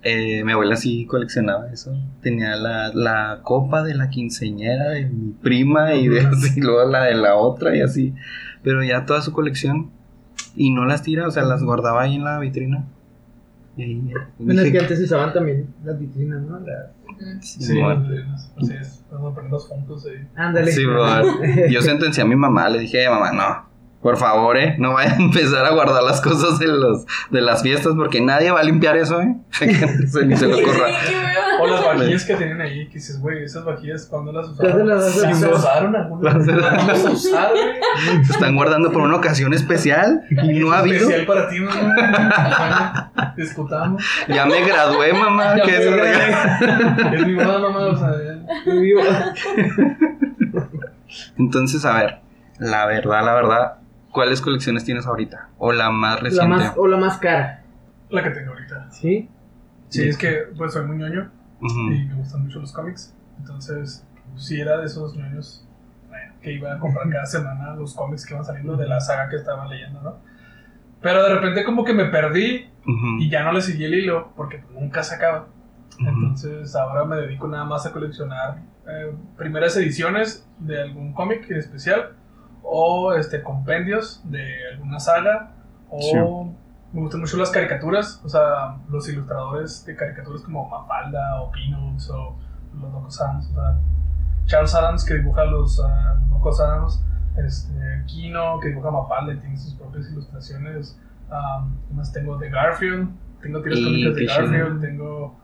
[0.02, 1.96] eh, mi abuela sí coleccionaba eso.
[2.22, 7.04] Tenía la, la copa de la quinceñera de mi prima y de así, luego la
[7.04, 8.14] de la otra y así.
[8.62, 9.90] Pero ya toda su colección
[10.56, 12.84] y no las tira, o sea, las guardaba ahí en la vitrina.
[13.76, 16.60] Ahí, Bueno, es que antes se usaban también las vitrinas, ¿no?
[16.60, 16.90] Las-
[17.46, 18.06] sí, Sí, bueno.
[18.56, 19.04] así es.
[19.10, 20.26] Vamos a poner los puntos ahí.
[20.36, 20.72] Ándale.
[20.72, 21.24] Sí, bueno.
[21.70, 23.73] Yo sentencié a mi mamá, le dije, mamá, no,
[24.04, 27.62] por favor, eh, no vaya a empezar a guardar las cosas de los de las
[27.62, 29.34] fiestas porque nadie va a limpiar eso, eh.
[30.06, 30.88] Se- Ni se le ocurra.
[31.04, 31.62] Sí, qué hueva.
[31.62, 34.88] O las vajillas que tienen ahí, que dices, güey, esas vajillas, ¿cuándo las ¿Cuándo usaron?
[34.88, 35.52] las se usar?
[35.54, 36.46] usaron algunas.
[36.46, 38.24] Las vamos a usar, güey.
[38.26, 40.96] Se están guardando por una ocasión especial y no ha habido.
[41.08, 43.12] Especial para ti, mamá.
[43.38, 44.04] Discutamos.
[44.28, 45.56] Ya me gradué, mamá.
[45.56, 47.14] Ya que me es gradué.
[47.20, 48.10] Es mi mamá, mamá, o sea.
[51.38, 52.18] Entonces, a ver,
[52.58, 53.72] la verdad, la verdad,
[54.14, 55.50] ¿cuáles colecciones tienes ahorita?
[55.58, 56.48] O la más La reciente.
[56.48, 57.64] más, o la más cara.
[58.08, 58.90] La que tengo ahorita.
[58.92, 59.28] ¿Sí?
[59.88, 61.92] Sí, es que pues soy muy ñoño Ujú.
[61.92, 63.14] y me gustan mucho los cómics.
[63.38, 65.66] Entonces, sí era de esos ñoños
[66.08, 69.28] bueno, que iba a comprar cada semana los cómics que iban saliendo de la saga
[69.28, 70.16] que estaba leyendo, ¿no?
[71.02, 73.18] Pero de repente como que me perdí Ujú.
[73.18, 75.48] y ya no le seguí el hilo porque pues, nunca se acaba.
[76.00, 76.08] Ujú.
[76.08, 81.58] Entonces ahora me dedico nada más a coleccionar eh, primeras ediciones de algún cómic en
[81.58, 82.12] especial
[82.64, 85.52] o este, compendios de alguna saga
[85.90, 86.16] o Sí.
[86.92, 92.10] me gustan mucho las caricaturas, o sea, los ilustradores de caricaturas como Mafalda o Peanuts
[92.10, 92.36] o
[92.80, 93.78] los Locos Adams, o sea,
[94.46, 95.80] Charles Adams que dibuja los
[96.30, 97.04] Locos Adams,
[97.44, 97.74] este,
[98.06, 100.98] Kino que dibuja Mafalda y tiene sus propias ilustraciones,
[101.30, 102.36] Um, ¿Qué más tengo?
[102.36, 103.08] De Garfield.
[103.40, 104.26] Tengo tiras cómicas de.
[104.26, 104.80] Garfield.
[104.82, 105.34] Tengo.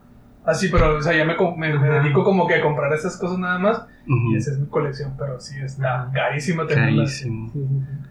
[0.44, 3.16] Ah, sí, pero o sea, ya me, me, me dedico como que a comprar esas
[3.18, 3.78] cosas nada más.
[4.06, 4.32] Ujú.
[4.32, 6.12] Y esa es mi colección, pero sí está Ajá.
[6.12, 6.66] carísima.
[6.66, 7.52] Carísimo.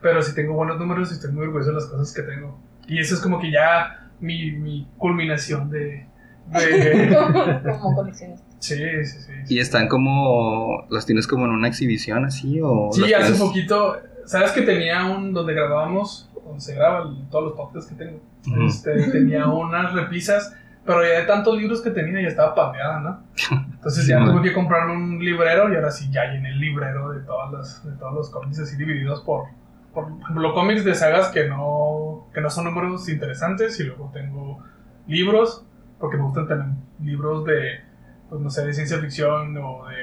[0.02, 2.60] Pero sí tengo buenos números y estoy muy orgulloso de las cosas que tengo.
[2.88, 6.08] Y eso es como que ya mi, mi culminación de.
[6.48, 7.18] de
[7.82, 8.46] como coleccionista.
[8.60, 9.32] sí, sí, sí.
[9.46, 9.56] sí.
[9.56, 10.86] Y están como.
[10.90, 12.60] ¿Los tienes como en una exhibición así?
[12.64, 17.46] O Sí, hace tienes- poquito, ¿sabes que tenía un, donde grabábamos, donde se graban todos
[17.46, 18.20] los podcasts que tengo?
[18.66, 20.56] Este, tenía unas repisas,
[20.90, 23.24] pero ya de tantos libros que tenía ya estaba pandeada, ¿no?
[23.76, 24.32] Entonces Sí, ya man.
[24.32, 27.86] tuve que comprar un librero y ahora sí ya llené el librero de, todas las,
[27.86, 29.50] de todos los cómics así divididos por,
[29.94, 34.64] por ejemplo, cómics de sagas que no, que no son números interesantes y luego tengo
[35.06, 35.64] libros,
[36.00, 37.82] porque me gustan también libros de,
[38.28, 39.96] pues no sé, de ciencia ficción o de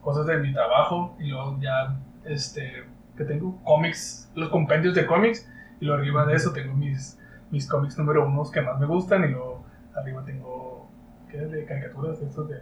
[0.00, 2.84] cosas de mi trabajo y luego ya, este,
[3.16, 7.18] que tengo cómics, los compendios de cómics y luego arriba de eso tengo mis,
[7.50, 9.68] mis cómics número unos que más me gustan y luego
[10.00, 10.90] arriba tengo,
[11.30, 11.38] ¿qué?
[11.38, 12.56] De caricaturas, de estos de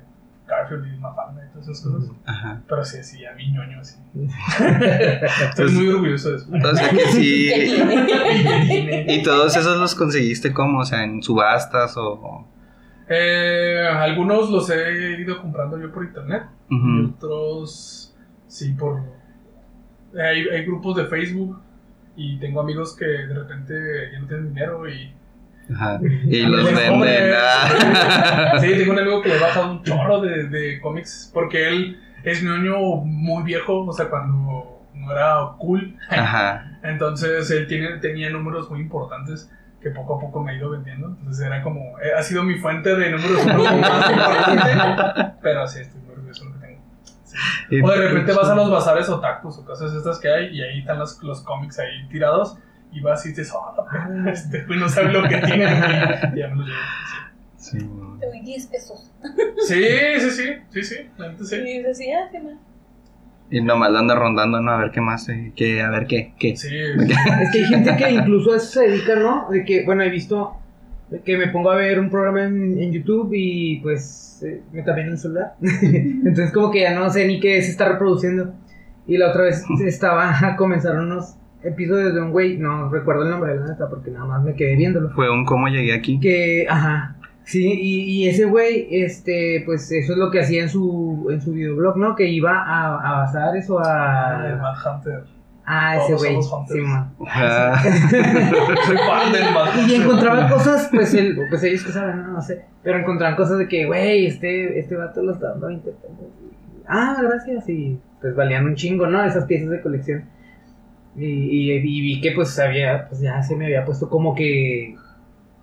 [0.46, 2.11] Garfield y Mafalda y todas esas cosas.
[2.24, 2.62] Ajá.
[2.68, 3.96] Pero sí, sí, a mi ñoño, sí.
[5.48, 6.46] Estoy muy orgulloso de eso.
[6.53, 7.51] O sea que sí.
[9.09, 10.81] Y- ¿Y todos esos los conseguiste como?
[10.81, 12.46] O sea, en subastas o.
[13.11, 16.42] Eh, algunos los he ido comprando yo por internet.
[16.70, 17.14] Y Ujú.
[17.16, 18.14] otros,
[18.46, 19.01] sí, por.
[20.14, 21.61] Hay, hay grupos de Facebook
[22.16, 23.74] y tengo amigos que de repente
[24.12, 25.12] ya no tienen dinero y.
[25.74, 25.98] Ajá.
[26.26, 27.33] Y los venden.
[27.37, 28.54] ah.
[28.61, 32.42] Sí, tengo un amigo que le baja un chorro de, de cómics porque él es
[32.42, 35.96] ñoño muy viejo, o sea, cuando no era cool.
[36.11, 36.78] Ajá.
[36.83, 39.50] Entonces él tiene, tenía números muy importantes
[39.81, 41.09] que poco a poco me ha ido vendiendo.
[41.18, 45.33] Entonces era como, eh, ha sido mi fuente de números más importante.
[45.40, 46.81] Pero sí, estoy muy orgulloso de lo que tengo.
[47.70, 50.62] Y- O de repente vas a los bazares otakus o cosas estas que hay y
[50.62, 52.59] ahí están los, los cómics ahí tirados
[52.92, 55.64] y vas y dices, oh, la pena, este güey no sabe lo que tiene.
[56.37, 56.79] Ya me los llevo.
[57.57, 57.79] Sí.
[58.20, 59.12] Te doy 10 pesos.
[59.66, 59.85] Sí,
[60.20, 60.94] sí, sí, sí, sí,
[61.44, 61.57] sí.
[61.57, 62.59] Y dices, sí, ah, qué mal.
[63.51, 64.72] Y nomás anda rondando, ¿no?
[64.72, 65.29] A ver qué más.
[65.29, 66.35] eh, que, a ver qué.
[66.38, 66.57] qué.
[66.57, 69.48] Sí, Es que hay gente que incluso a eso se dedica, ¿no?
[69.51, 70.57] De que, bueno, he visto
[71.24, 75.07] que me pongo a ver un programa en, en YouTube y pues eh, me también
[75.09, 75.55] en el celular.
[75.61, 78.55] Entonces como que ya no sé ni qué se está reproduciendo.
[79.07, 83.30] Y la otra vez estaba a comenzar unos episodios de un güey, no recuerdo el
[83.30, 85.10] nombre de la neta porque nada más me quedé viéndolo.
[85.10, 86.20] Fue un cómo llegué aquí.
[86.20, 90.68] Que, ajá, sí, y, y ese güey, este, pues eso es lo que hacía en
[90.68, 92.14] su, en su videoblog, ¿no?
[92.14, 94.58] Que iba a, a basar eso el a...
[94.60, 95.38] Mad Hunter.
[95.70, 97.12] Ah, ese güey, sí, man.
[97.26, 102.28] Ah, Soy fan del Mad Y encontraban cosas, pues, el, pues ellos que saben, no,
[102.28, 105.68] no sé, pero encontraban cosas de que, güey, este, este vato lo está dando a
[105.68, 106.26] 20 pesos.
[106.86, 109.22] Ah, gracias, y pues valían un chingo, ¿no?
[109.22, 110.24] Esas piezas de colección.
[111.16, 114.94] Y, y, y vi que pues había, pues ya se me había puesto como que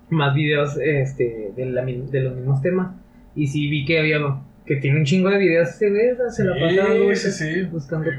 [0.10, 2.93] más videos este, de, la mi- de los mismos temas.
[3.36, 4.17] Y sí vi que había,
[4.65, 7.62] que tiene un chingo de videos ese güey, se la Sí, pasa vueltas sí, sí.
[7.63, 8.17] buscando Sí.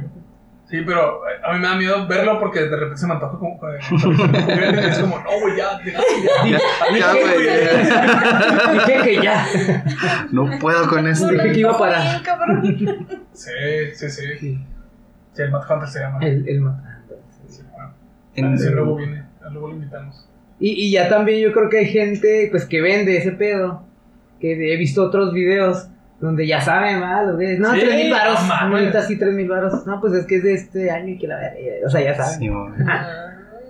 [0.69, 3.55] Sí, pero a mí me da miedo verlo porque de repente se me antoja como.
[3.69, 3.79] eh,
[4.91, 5.93] es como, no, güey, ya, ya,
[6.51, 6.59] ya,
[6.99, 8.73] ya, güey.
[8.87, 9.47] Dije que ya.
[10.33, 11.29] No puedo con esto.
[11.29, 12.21] Dije que iba a parar.
[13.33, 13.51] Sí,
[13.95, 14.23] sí, sí.
[14.41, 14.59] Sí,
[15.35, 16.19] Sí, el Mad Hunter se llama.
[16.27, 16.89] el, el matando.
[16.89, 16.96] Sí,
[18.37, 20.29] En- Sí, luego viene, luego lo invitamos.
[20.59, 23.83] Y, y ya también yo creo que hay gente pues que vende ese pedo.
[24.41, 25.89] Que he visto otros videos
[26.21, 27.01] donde ya saben.
[27.27, 28.41] Los güeyes, No, tres mil varos.
[28.43, 28.71] no mames.
[28.71, 29.87] No, ahorita sí, tres mil varos.
[29.87, 31.39] No, pues es que es de este año y que la.
[31.85, 32.39] O sea, ya saben.
[32.39, 32.49] Sí.
[32.89, 33.26] Ah.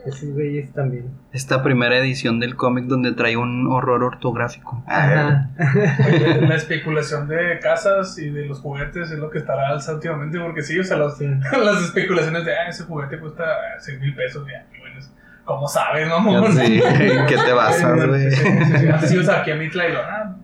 [0.07, 1.11] Esos güeyes también.
[1.33, 4.83] Esta primera edición del cómic donde trae un horror ortográfico.
[4.87, 5.51] Ajá.
[6.07, 10.39] Oye, La especulación de casas y de los juguetes es lo que estará alza últimamente
[10.39, 11.27] porque sí, o sea, los- Sí.
[11.65, 13.45] las especulaciones de, ah, ese juguete cuesta
[13.81, 14.47] 6 mil pesos.
[14.47, 15.13] Ya, y bueno, es-
[15.45, 16.45] ¿cómo sabes, mamón?
[16.61, 18.31] ¿en qué te basas, güey?
[18.31, 18.89] Sí, sí, sí, sí.
[18.89, 20.37] Antes ibas aquí a Mitla y lo, ah,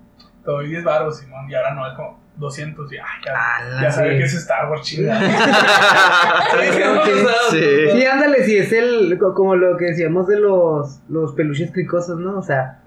[0.44, 3.90] te doy 10 baros, Simón, y ahora no, es como 200 y, ah, ya, ya
[3.92, 4.18] sabe sí.
[4.18, 5.20] que es Star Wars, chingada.
[7.50, 7.60] Sí.
[7.92, 12.18] Sí, ándale, si es el, co- como lo que decíamos de los, los peluches cricosos,
[12.18, 12.38] ¿no?
[12.38, 12.80] O sea,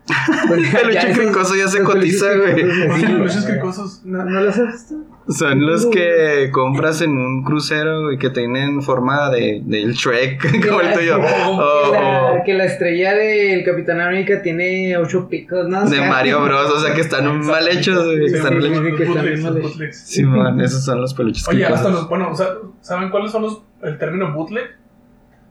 [0.48, 2.64] pues, ya- Peluche ya cricoso ya se cotiza, güey.
[2.64, 3.06] Los sí.
[3.06, 4.02] peluches cricosos.
[4.06, 4.96] ¿No, ¿No los has visto?
[5.28, 10.82] Son los que compras en un crucero y que tienen forma de del Shrek, como
[10.82, 11.18] el tuyo.
[11.48, 15.82] O, que, la, o que la estrella del Capitán América tiene ocho picos, ¿no?
[15.82, 16.70] O de sea, Mario Bros.
[16.72, 18.06] O sea que están mal hechos.
[18.06, 19.96] Sí, Están mal hechos.
[19.96, 22.48] sí, que man, esos son los peluches Oye, hasta los, bueno, o sea,
[22.82, 24.66] ¿saben cuáles son los, el término bootleg?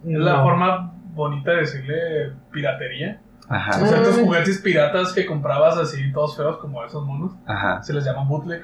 [0.07, 0.43] Es la No.
[0.45, 1.95] forma bonita de decirle
[2.53, 3.21] piratería.
[3.51, 4.23] O Ajá, sea, estos Ah.
[4.25, 7.83] juguetes piratas que comprabas así, todos feos como esos monos, ajá.
[7.83, 8.63] se les llama bootleg.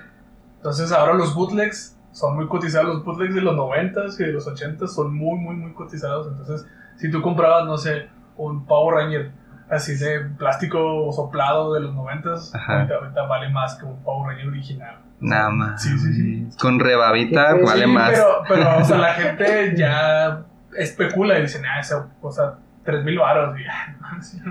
[0.60, 2.88] Entonces ahora los bootlegs son muy cotizados.
[2.88, 6.26] Los bootlegs de los 90s y de los 80s son muy, muy, muy cotizados.
[6.28, 9.32] Entonces, si tú comprabas, no sé, un Power Ranger
[9.70, 12.74] así de plástico soplado de los noventas, Ajá.
[12.80, 14.98] ahorita, ahorita vale más que un Power Ranger original.
[15.20, 15.82] Nada más.
[15.82, 16.48] Sí, sí, sí.
[16.60, 18.10] Con rebabita Sí, vale Sí, más.
[18.10, 20.42] Pero, pero, o sea, la gente ya
[20.76, 23.58] especula y dice, ah, esa cosa, 3 mil baros.
[23.58, 24.42] Y, ah, no, sí.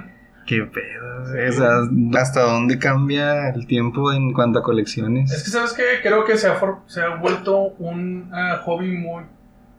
[0.49, 1.21] Qué pedo.
[1.21, 5.31] O sea, ¿hasta dónde cambia el tiempo en cuanto a colecciones?
[5.31, 5.83] Es que, ¿sabes qué?
[6.01, 9.25] Creo que se ha, for- se ha vuelto un ah, hobby muy,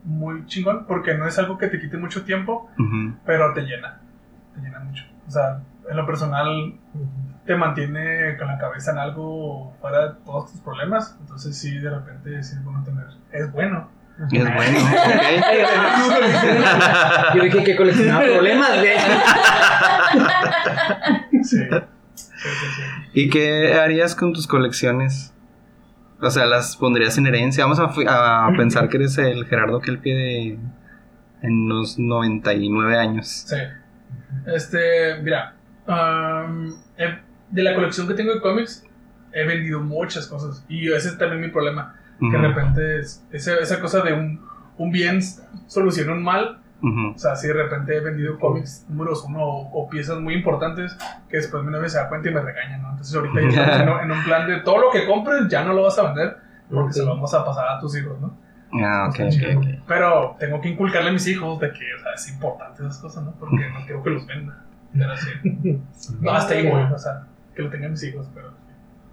[0.05, 2.69] muy chingón porque no es algo que te quite mucho tiempo,
[3.25, 3.99] pero te llena.
[4.55, 5.03] Te llena mucho.
[5.27, 6.73] O sea, en lo personal
[7.45, 11.17] te mantiene con la cabeza en algo fuera de todos tus problemas.
[11.19, 13.07] Entonces, sí, de repente sí es bueno tener.
[13.33, 13.89] Es bueno.
[14.31, 14.79] Es bueno,
[16.07, 17.35] ok.
[17.35, 18.91] Yo dije que coleccionaba problemas, güey.
[21.43, 21.57] Sí.
[23.13, 25.33] ¿Y qué harías con tus colecciones?
[26.21, 27.65] O sea, las pondrías en herencia.
[27.65, 30.59] Vamos a, a pensar que eres el Gerardo Kelpie de
[31.41, 33.45] en los 99 años.
[33.47, 33.55] Sí.
[34.45, 35.55] Este, mira,
[36.97, 38.83] he- de la colección que tengo de cómics,
[39.33, 40.63] he vendido muchas cosas.
[40.69, 41.95] Y ese es también mi problema.
[42.21, 44.39] Que de repente es, esa, esa cosa de un,
[44.77, 45.19] un bien
[45.67, 46.59] soluciona un mal.
[46.81, 47.15] ujú.
[47.15, 50.95] O sea, si de repente he vendido cómics números uno o, o piezas muy importantes
[51.29, 52.91] que después mi novia se da cuenta y me regaña, ¿no?
[52.91, 55.63] Entonces ahorita ya estamos en, un- en un plan de todo lo que compres ya
[55.63, 56.37] no lo vas a vender
[56.69, 56.91] porque Ok.
[56.93, 58.37] se lo vamos a pasar a tus hijos, ¿no?
[58.73, 59.65] Ah, ok, ok, ok.
[59.87, 63.23] Pero tengo que inculcarle a mis hijos de que, o sea, es importante esas cosas,
[63.25, 63.31] ¿no?
[63.33, 64.63] Porque no quiero que los venda.
[64.93, 65.29] Pero sí.
[66.21, 67.23] No, hasta ahí voy, o sea,
[67.55, 68.51] que lo tengan mis hijos, pero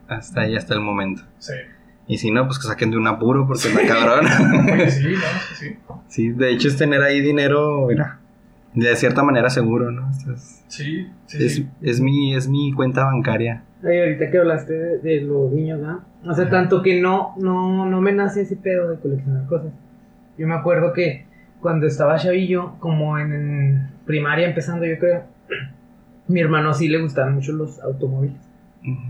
[0.09, 1.23] Hasta ahí, hasta el momento.
[1.39, 1.55] sí.
[2.09, 4.27] Y si no, pues que saquen de un apuro porque está cabrón.
[4.73, 5.03] Oye, sí,
[5.51, 5.77] que sí.
[6.09, 8.19] sí, de hecho es tener ahí dinero, mira,
[8.75, 10.11] de cierta manera seguro, ¿no?
[10.11, 11.69] Es, Sí, sí, es, sí.
[11.81, 13.63] es mi, es mi cuenta bancaria.
[13.83, 16.03] Ay, ahorita que hablaste de, de los niños, ¿no?
[16.27, 19.73] O sea, tanto que no, no, no me nace ese pedo de coleccionar cosas.
[20.37, 21.27] Yo me acuerdo que
[21.61, 25.25] cuando estaba chavillo, como en, en primaria empezando, yo creo,
[26.29, 28.37] mi hermano sí le gustaban mucho los automóviles.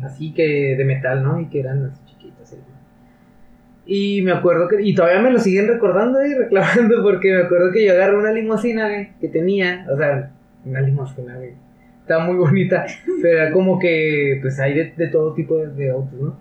[0.04, 1.40] Así que de metal, ¿no?
[1.40, 2.00] Y que eran así.
[2.06, 2.07] ¿sí?
[3.90, 7.72] Y me acuerdo que, y todavía me lo siguen recordando y reclamando porque me acuerdo
[7.72, 10.30] que yo agarré una limusina, güey, que tenía, o sea,
[10.66, 11.52] una limusina, güey.
[12.02, 12.84] Estaba muy bonita,
[13.22, 16.36] pero era como que, pues hay de, de todo tipo de, de autos, ¿no?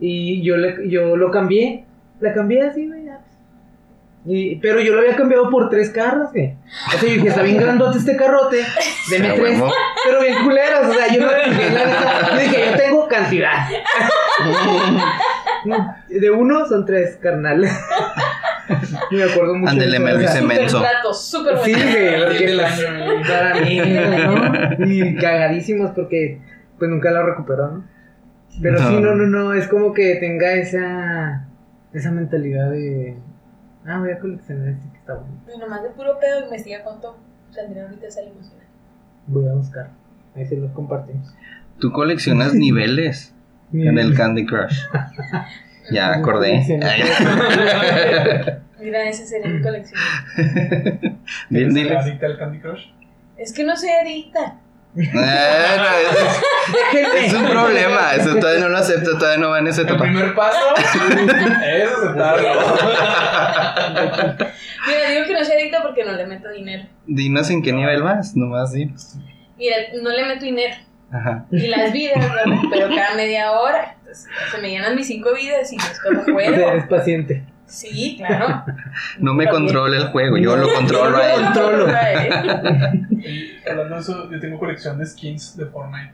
[0.00, 1.84] Y yo, le, yo lo cambié,
[2.20, 3.18] la cambié así, güey, pues.
[4.26, 6.54] Y, pero yo lo había cambiado por tres carros, güey.
[6.86, 8.60] O sea, yo dije, está bien grandote este carrote,
[9.10, 9.62] deme A tres,
[10.06, 13.68] pero bien culeros, o sea, yo no yo dije, yo tengo cantidad.
[16.08, 17.64] De uno son tres, carnal.
[19.10, 19.72] Me acuerdo mucho.
[19.72, 20.82] Ándele, me Super menso.
[21.14, 24.86] súper Sí, güey, para mí, ¿no?
[24.86, 26.40] Y cagadísimos porque
[26.78, 27.84] pues nunca lo recuperó, ¿no?
[28.62, 29.14] Pero sí, No.
[29.14, 31.46] no, no, es como que tenga esa
[31.92, 33.16] esa mentalidad de
[33.86, 35.34] ah, voy a coleccionar este que está bueno.
[35.54, 37.16] Y nomás de puro pedo investiga cuánto
[37.50, 38.62] saldría ahorita esa limusina.
[39.26, 39.90] Voy a buscar.
[40.34, 41.34] Ahí se los compartimos.
[41.78, 43.34] Tú coleccionas niveles
[43.72, 44.78] en el Candy Crush.
[45.90, 46.58] Ya acordé.
[48.80, 49.98] Mira, esa sería mi colección.
[50.36, 51.16] Dile-
[51.50, 51.96] ¿Eres diles.
[51.96, 52.86] adicta al Candy Crush?
[53.38, 54.58] Es que no soy adicta.
[54.94, 55.10] No, es,
[57.26, 58.12] es un problema.
[58.16, 59.18] Eso todavía no lo acepto.
[59.18, 60.04] Todavía no va en esa El etapa.
[60.04, 62.48] primer paso es aceptarlo.
[64.86, 66.84] Mira, digo que no soy adicta porque no le meto dinero.
[67.06, 68.36] Dinos en qué nivel vas.
[68.36, 69.16] Nomás dinos.
[69.56, 70.74] Mira, no le meto dinero.
[71.14, 71.46] Ajá.
[71.50, 72.60] Y las vidas, ¿no?
[72.70, 73.94] pero cada media hora.
[74.00, 76.68] Entonces, se me llenan mis cinco vidas y es como O sea, juego.
[76.70, 77.44] eres paciente.
[77.66, 78.62] Sí, claro.
[79.18, 79.64] No me También.
[79.64, 80.36] controla el juego.
[80.36, 81.42] Yo lo controlo a él.
[81.44, 81.86] Controlo.
[83.10, 86.12] Y hablando de eso, yo tengo colección de skins de Fortnite.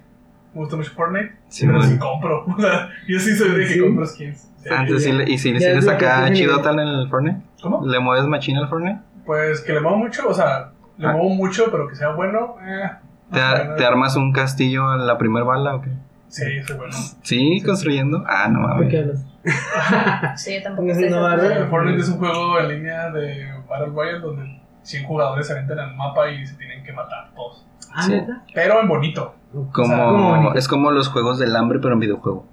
[0.54, 1.92] Me gusta mucho Fortnite, Sí, pero bueno.
[1.92, 2.44] sí compro.
[2.56, 3.80] O sea, yo sí soy de que Sí.
[3.80, 4.48] compro skins.
[4.62, 4.68] Sí.
[4.70, 7.40] Antes sí le, y si, le es saca chido tal en el Fortnite.
[7.62, 7.86] ¿Cómo?
[7.86, 9.00] ¿Le mueves machina al Fortnite?
[9.24, 11.12] Pues que le muevo mucho, o sea, le Ah.
[11.12, 12.56] muevo mucho, pero que sea bueno.
[12.66, 12.90] Eh,
[13.32, 15.90] ¿Te, ar- te armas un castillo en la primer bala o qué?
[16.28, 16.92] Sí, soy bueno.
[17.22, 17.62] ¿Sí?
[17.64, 18.24] ¿Construyendo?
[18.28, 19.24] Ah, no ¿Por qué mames.
[19.44, 20.36] hablas?
[20.40, 21.68] Sí, yo tampoco No, sé no, cosas.
[21.70, 25.96] Fortnite es un juego en línea de Battle Royale donde 100 jugadores se aventan al
[25.96, 27.66] mapa y se tienen que matar todos.
[27.92, 28.20] Ah, Sí.
[28.54, 29.34] Pero en bonito.
[29.52, 30.54] Como, O sea, como bonito.
[30.54, 32.46] es como los juegos del hambre, pero en videojuego.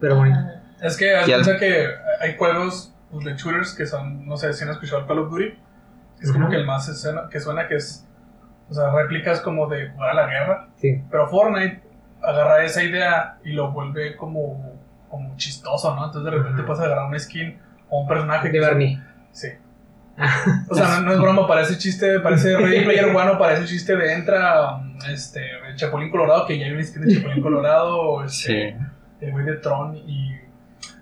[0.00, 0.36] Pero bueno.
[0.38, 1.24] Ah, Es que al-
[2.20, 5.30] hay juegos pues, de shooters que son, no sé si han escuchado el Call of
[5.30, 5.54] Duty,
[6.20, 8.06] es como que el más se suena, que suena que es,
[8.70, 11.02] o sea, réplicas como de jugar a la guerra, Sí.
[11.10, 11.80] pero Fortnite
[12.22, 14.74] agarra esa idea y lo vuelve como,
[15.08, 16.06] como chistoso, ¿no?
[16.06, 19.00] Entonces de repente puedes agarrar un skin o un personaje De que Barney.
[19.32, 19.48] Sí.
[20.68, 24.12] O sea, no, no es broma, parece chiste, parece Ready Player One parece chiste de
[24.14, 28.76] entra um, este, el Chapulín Colorado, que ya hay un skin de Chapulín Colorado, este,
[29.20, 29.24] Sí.
[29.26, 30.36] el güey de Tron y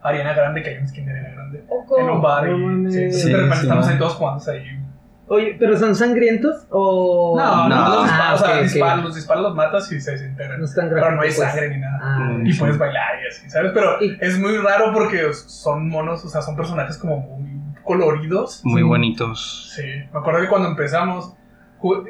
[0.03, 1.65] Ariana Grande, que hay un skin de Ariana Grande
[1.99, 2.47] en un bar.
[2.47, 2.63] Y, sí,
[2.99, 4.79] entonces Sí, de repente sí, estamos ahí todos jugando ahí
[5.29, 7.35] Oye, ¿pero son sangrientos o...?
[7.37, 7.89] No, no, No.
[7.97, 10.59] los disparos, Ah, o sea, disparos, los disparos los matas y se desintegran.
[10.61, 11.37] No están pero no hay pues.
[11.37, 11.99] sangre ni nada.
[12.01, 12.59] Ah, y sí.
[12.61, 13.73] puedes bailar y así, ¿sabes?
[13.75, 18.61] Pero Y- es muy raro porque son monos, o sea, son personajes como muy coloridos.
[18.65, 18.89] Muy Sí.
[18.89, 19.73] bonitos.
[19.75, 21.35] Sí, me acuerdo que cuando empezamos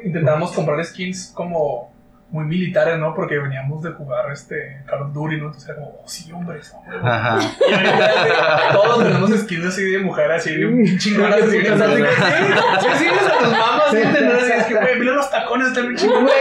[0.03, 1.91] intentábamos comprar skins como
[2.29, 3.13] muy militares, ¿no?
[3.15, 5.45] Porque veníamos de jugar este Call of Duty, ¿no?
[5.45, 6.97] Entonces era como, oh, sí, hombre, eso, güey.
[7.01, 7.39] Ajá.
[7.69, 13.05] Y ahorita, todos tenemos skins así de mujer, así de chingonas, así así Sí, sí,
[13.05, 13.97] sí, a los mamas, Sí.
[13.97, 16.33] es que, güey, mira los tacones, están bien chingones.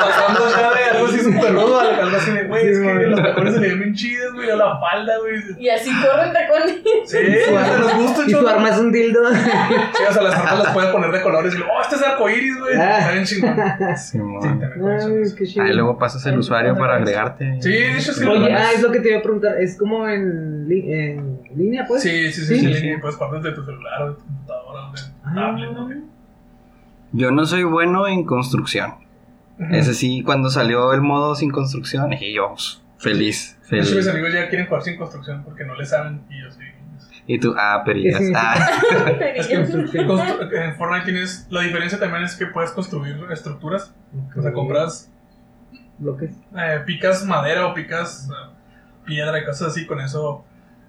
[0.00, 3.06] Pasando ya de algo así súper rudo, a algo así de, güey, es Sí, que
[3.06, 5.36] los tacones se le ven bien chidos, güey, a la falda, güey.
[5.58, 6.76] Y así corren tacones.
[7.06, 7.18] Sí,
[7.56, 9.32] hasta nos gusta, Y tu arma es un dildo.
[9.34, 12.58] Sí, o sea, las armas las puedes poner de colores y oh, este es arcoíris,
[12.58, 12.76] güey.
[12.76, 12.98] Ah.
[12.98, 13.56] Está bien chingón.
[13.96, 14.18] Sí,
[14.74, 15.62] chido.
[15.64, 17.60] Ahí luego pasas el usuario para agregarte.
[17.62, 18.24] Sí, de hecho sí.
[18.24, 19.60] Oye, ah, es lo que te iba a preguntar.
[19.60, 22.02] ¿Es como en, li- en línea, pues?
[22.02, 22.66] Sí, sí, sí, Sí.
[22.66, 25.32] sí, sí, Puedes jugar desde tu celular o de tu computadora o de Ah.
[25.34, 25.88] tablet, ¿no?
[27.12, 28.94] Yo no soy bueno en construcción.
[29.70, 33.90] Ese sí, cuando salió el modo sin construcción, dije yo, pues, feliz, De hecho, mis
[33.90, 34.08] feliz.
[34.08, 36.60] amigos ya quieren jugar sin construcción porque no le saben y yo sí.
[37.26, 38.20] Y tú, ah, perillas.
[38.20, 38.54] ¿Qué Ah,
[39.34, 41.46] Es que en Fortnite tienes.
[41.50, 43.92] La diferencia también es que puedes construir estructuras.
[44.36, 45.10] O sea, compras.
[45.98, 46.30] Bloques.
[46.56, 48.54] eh, picas madera o picas eh,
[49.04, 49.86] piedra y cosas así.
[49.86, 50.44] Con eso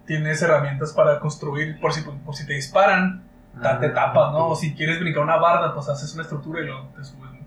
[0.06, 1.80] tienes herramientas para construir.
[1.80, 3.23] Por si, por si te disparan,
[3.60, 4.50] te Ah, tapas, ¿no?
[4.50, 7.32] O si quieres brincar una barda, pues haces una estructura y luego te subes.
[7.32, 7.38] ¿no?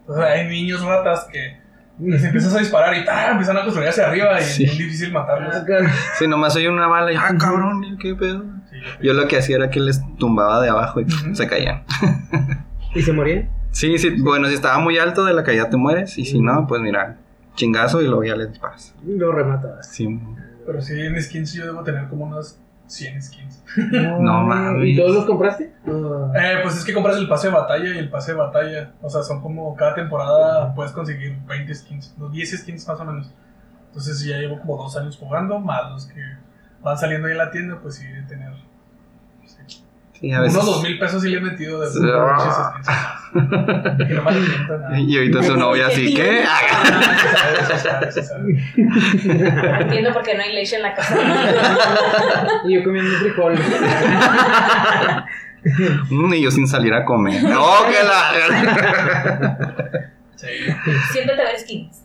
[0.00, 1.60] Entonces hay niños ratas que
[2.00, 3.30] les empiezas a disparar y ¡tá!
[3.32, 4.64] empiezan a construir hacia arriba y Sí.
[4.64, 5.54] es difícil matarlos.
[5.54, 8.44] Ah, si nomás soy una bala y, ah, cabrón, ¿qué pedo?
[8.70, 11.82] Sí, Yo lo que hacía era que les tumbaba de abajo y se caían.
[12.94, 13.50] ¿Y se morían?
[13.70, 16.66] Sí, sí, bueno, si estaba muy alto de la caída te mueres y si no,
[16.66, 17.16] pues mira,
[17.54, 18.94] chingazo y luego ya le disparas.
[19.06, 19.88] Lo rematabas.
[19.90, 20.20] Sí.
[20.66, 23.64] Pero sí, en skins yo debo tener como unas 100 skins.
[24.00, 24.88] No mames.
[24.88, 25.72] ¿Y todos los compraste?
[25.86, 26.32] Ah.
[26.34, 28.92] Eh, pues es que compras el pase de batalla y el pase de batalla.
[29.02, 33.04] O sea, son como cada temporada puedes conseguir 20 skins, no, 10 skins más o
[33.04, 33.32] menos.
[33.86, 36.22] Entonces ya llevo como dos años jugando, más los que
[36.82, 38.52] van saliendo ahí en la tienda, pues sí, de tener
[40.20, 40.54] sí, Sí, a veces.
[40.54, 42.02] unos dos mil pesos sí le he metido de skins.
[44.08, 45.00] Que no nada.
[45.00, 46.16] Y ahorita tu novia así.
[46.46, 48.58] Ah, sabe.
[49.80, 51.16] Entiendo por qué no hay leche en la casa.
[52.66, 53.60] Y yo comiendo frijoles.
[56.10, 57.42] Mm, y yo sin salir a comer.
[57.56, 58.32] ¡Oh, que la!
[60.36, 60.46] Sí.
[61.12, 62.02] Siempre te ves skins.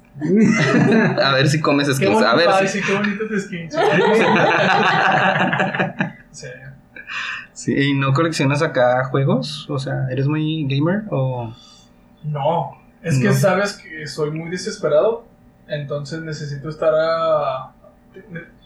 [1.24, 2.12] A ver si comes Qué skins.
[2.14, 2.80] bonito, A ver ay, si.
[2.80, 3.70] sí, qué bonito tu skin.
[6.32, 6.48] Sí.
[7.54, 9.70] Sí, ¿Y no coleccionas acá juegos?
[9.70, 11.04] O sea, ¿eres muy gamer?
[11.12, 11.54] O.
[12.24, 13.34] No, es que No.
[13.34, 15.26] sabes que soy muy desesperado,
[15.68, 17.72] entonces necesito estar a...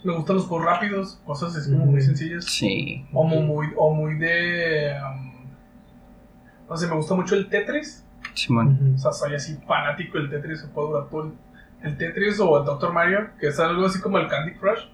[0.04, 2.44] Me gustan los juegos rápidos, cosas así como muy sencillas.
[2.44, 3.06] Sí.
[3.12, 4.92] O mu- muy, o muy de...
[5.02, 5.32] um,
[6.68, 8.04] no sé, me gusta mucho el Tetris.
[8.34, 8.92] Simón.
[8.94, 11.32] O sea, soy así fanático del Tetris, se puede durar todo el,
[11.82, 12.92] el Tetris o el Dr.
[12.92, 14.84] Mario, que es algo así como el Candy Crush,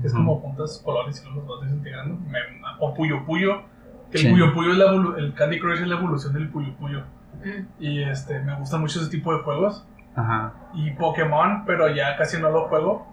[0.00, 2.16] que es como juntas colores y luego los vas desintegrando.
[2.28, 2.38] Me-
[2.80, 3.62] o Puyo Puyo,
[4.10, 4.30] que el Sí.
[4.30, 7.00] Puyo Puyo es la el Candy Crush es la evolución del Puyo Puyo.
[7.44, 7.66] Mm.
[7.82, 9.86] Y este, me gusta mucho ese tipo de juegos.
[10.14, 10.52] Ajá.
[10.74, 13.06] Y Pokémon, pero ya casi no lo juego.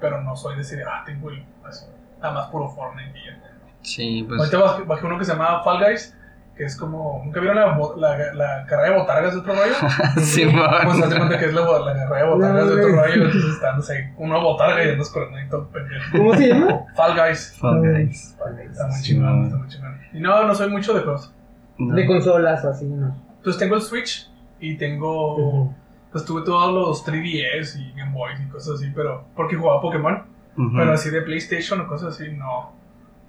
[0.00, 1.44] Pero no soy de decir, ah, tengo el.
[1.64, 1.86] así,
[2.20, 3.40] nada más puro Fortnite y ya.
[3.82, 4.38] Sí, pues.
[4.40, 6.16] Ahorita bajé, bajé uno que se llama Fall Guys,
[6.56, 7.22] que es como.
[7.24, 9.74] ¿Nunca vieron la, bo- la, la carrera de botargas de otro rollo?
[10.14, 10.64] Pues Simón.
[10.70, 13.14] haz de cuenta que es la, carrera de botargas No, de otro rollo.
[13.26, 16.04] Entonces están, no sé, una botarga y andas corriendo todo pendejo.
[16.16, 16.80] ¿Cómo se llama?
[16.94, 17.56] Fall Guys.
[17.60, 18.36] Fall Guys.
[18.70, 20.00] Está muy chingón, está muy chingón.
[20.12, 21.32] Y no, no soy mucho de juegos.
[21.78, 21.94] No.
[21.94, 23.14] De consolas o así, ¿no?
[23.36, 25.74] Entonces tengo el Switch y tengo.
[26.10, 29.24] Pues tuve todos los 3DS y Game Boys y cosas así, pero.
[29.36, 30.22] Porque jugaba Pokémon.
[30.56, 30.70] Ujú.
[30.74, 32.72] Pero así de PlayStation o cosas así, no.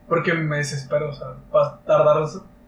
[0.08, 2.24] Porque me desespero, o sea, para tardar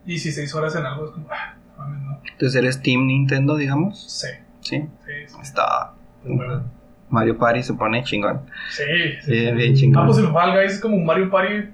[0.06, 1.28] 16 horas en algo es como.
[1.30, 2.20] Ah, no.
[2.32, 4.04] Entonces eres Team Nintendo, digamos.
[4.10, 4.26] Sí,
[4.60, 4.76] Sí.
[5.06, 5.36] sí, sí.
[5.42, 5.92] Está.
[6.24, 6.64] Bueno,
[7.08, 8.42] Mario Party se pone chingón.
[8.70, 8.82] sí,
[9.22, 9.30] sí.
[9.30, 10.06] Bien, bien Ah, chingón.
[10.06, 11.70] pues el Fall Guys es como un Mario Party.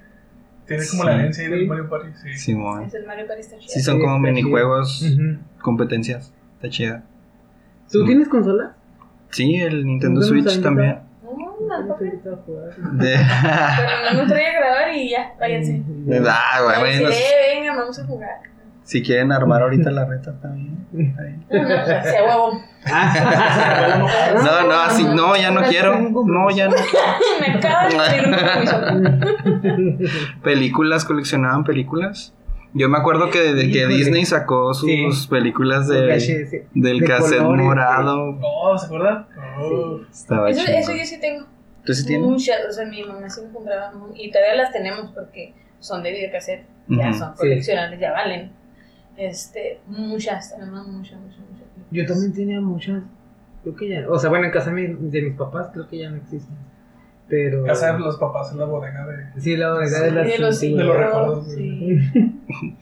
[0.65, 1.19] Tiene como la Sí.
[1.19, 1.65] herencia ahí del Sí.
[1.67, 2.33] Mario Party, sí.
[2.37, 2.83] Simón.
[2.83, 3.69] Es el Mario Party está chido.
[3.73, 5.05] Sí, son Sí, como minijuegos,
[5.61, 6.33] competencias.
[6.55, 7.03] Está chida.
[7.91, 8.05] ¿Tú Mm.
[8.05, 8.75] tienes consola?
[9.29, 10.99] Sí, el Nintendo ¿Nunca nos Switch también.
[12.93, 13.15] De...
[13.17, 15.81] Pero no me traía a grabar y ya, váyanse.
[16.27, 17.23] ah, güey, bueno, sí,
[17.55, 18.35] venga, vamos a jugar.
[18.83, 20.85] si quieren armar ahorita la reta también.
[20.97, 21.45] está bien.
[21.49, 22.61] No, no, o sea, sea huevo.
[24.43, 25.99] No, no, así, no, ya no quiero.
[25.99, 26.75] No, ya no.
[27.41, 28.35] Me acaba de pedir un
[29.65, 30.41] permiso.
[30.43, 32.33] Películas, coleccionaban películas.
[32.73, 33.87] Yo me acuerdo que, de, que.
[33.87, 35.27] Disney sacó sus Sí.
[35.29, 36.51] películas De VHS.
[36.73, 38.37] del De cassette colores, morado.
[38.41, 39.25] Oh, ¿se acuerdan?
[39.59, 39.99] Oh.
[40.09, 41.45] Estaba Eso, eso yo sí tengo.
[41.87, 42.27] ¿Tú sí tienes?
[42.29, 46.11] Muchas, o sea, mi mamá sí me compraba y todavía las tenemos porque son de
[46.11, 47.17] videocassette, ya Ujú.
[47.17, 47.37] son Sí.
[47.39, 48.51] coleccionables, ya valen.
[49.15, 51.67] Este, muchas, tenemos muchas, muchas, muchas.
[51.89, 53.01] Yo también tenía muchas.
[53.63, 54.05] Creo que ya.
[54.09, 56.55] O sea, bueno, en casa de, mi- de mis papás creo que ya no existen.
[57.27, 57.63] Pero.
[57.65, 59.41] Casa de los papás es la bodega de.
[59.41, 60.27] Sí, la verdad de las.
[60.27, 61.99] de los de los recuerdos, sí.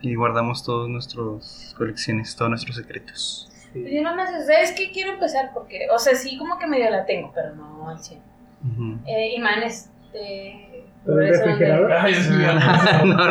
[0.00, 3.50] Y guardamos todas nuestras colecciones, todos nuestros secretos.
[3.72, 4.92] Pues yo nomás, ¿sabes qué?
[4.92, 8.20] Quiero empezar porque, o sea, sí como que medio la tengo, pero no al 100.
[8.64, 8.98] Ujú.
[9.06, 10.64] Eh, imanes de...
[11.08, 11.14] No,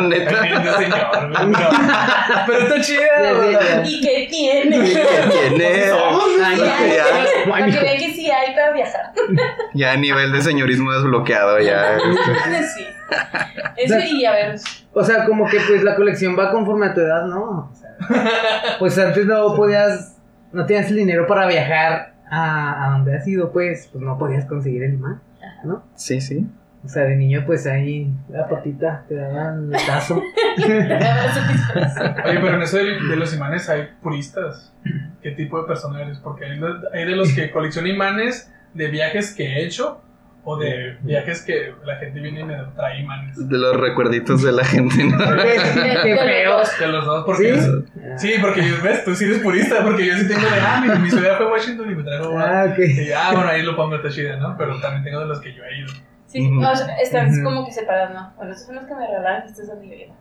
[0.08, 0.42] neta.
[2.46, 3.82] Pero, está chida.
[3.84, 4.90] ¿Y qué tiene?
[4.90, 5.04] Ya,
[6.86, 7.04] ya,
[7.48, 9.12] Para que vean que sí hay para viajar.
[9.74, 11.96] ya a nivel de señorismo desbloqueado, ya.
[11.96, 12.62] este.
[12.64, 12.84] sí.
[13.76, 14.56] Eso y a ver,
[14.92, 17.70] O sea, como que pues la colección va conforme a tu edad, ¿no?
[17.70, 17.90] O sea,
[18.78, 20.16] pues antes no podías,
[20.52, 24.44] no tenías el dinero para viajar a, a donde has ido, pues, pues no podías
[24.46, 25.20] conseguir el imán,
[25.64, 25.82] ¿no?
[25.94, 26.46] Sí, sí.
[26.84, 30.22] O sea, de niño pues ahí la patita te daban el tazo.
[30.58, 34.72] Oye, pero en eso de, de los imanes hay puristas.
[35.22, 36.18] ¿Qué tipo de persona eres?
[36.18, 40.00] Porque hay, de- hay de los que coleccionan imanes de viajes que he hecho
[40.50, 43.36] o de viajes que la gente viene y me trae imanes.
[43.36, 45.18] De los recuerditos de la gente, ¿no?
[46.78, 47.60] De los dos, porque.
[47.60, 47.70] ¿Sí?
[48.16, 51.02] Sí, porque yo, ves, tú sí eres purista, porque yo sí tengo de, ah, mi,
[51.02, 52.62] mi ciudad fue Washington y me traigo una.
[52.62, 52.78] Ah, ok.
[52.78, 54.56] Y, ah, bueno, ahí lo pongo, está chida, ¿no?
[54.56, 55.88] Pero también tengo de los que yo he ido.
[56.26, 58.32] Sí, o sea, están como que separados, ¿no?
[58.36, 60.14] Bueno, estos son los que me regalaron, estos son de yo.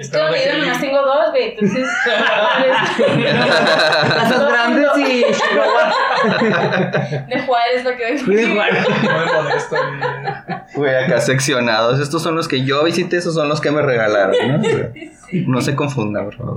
[0.00, 1.86] Es que yo que- nomás tengo dos, güey, entonces.
[3.20, 5.24] Casas grandes y
[7.30, 8.18] de Juárez, lo que.
[8.18, 8.86] Fui de Juárez.
[8.88, 9.76] No de modesto.
[10.74, 12.00] Güey, acá seccionados.
[12.00, 14.62] Estos son los que yo visité, esos son los que me regalaron, ¿no?
[15.28, 15.44] Sí.
[15.46, 16.56] No se confunda, por favor.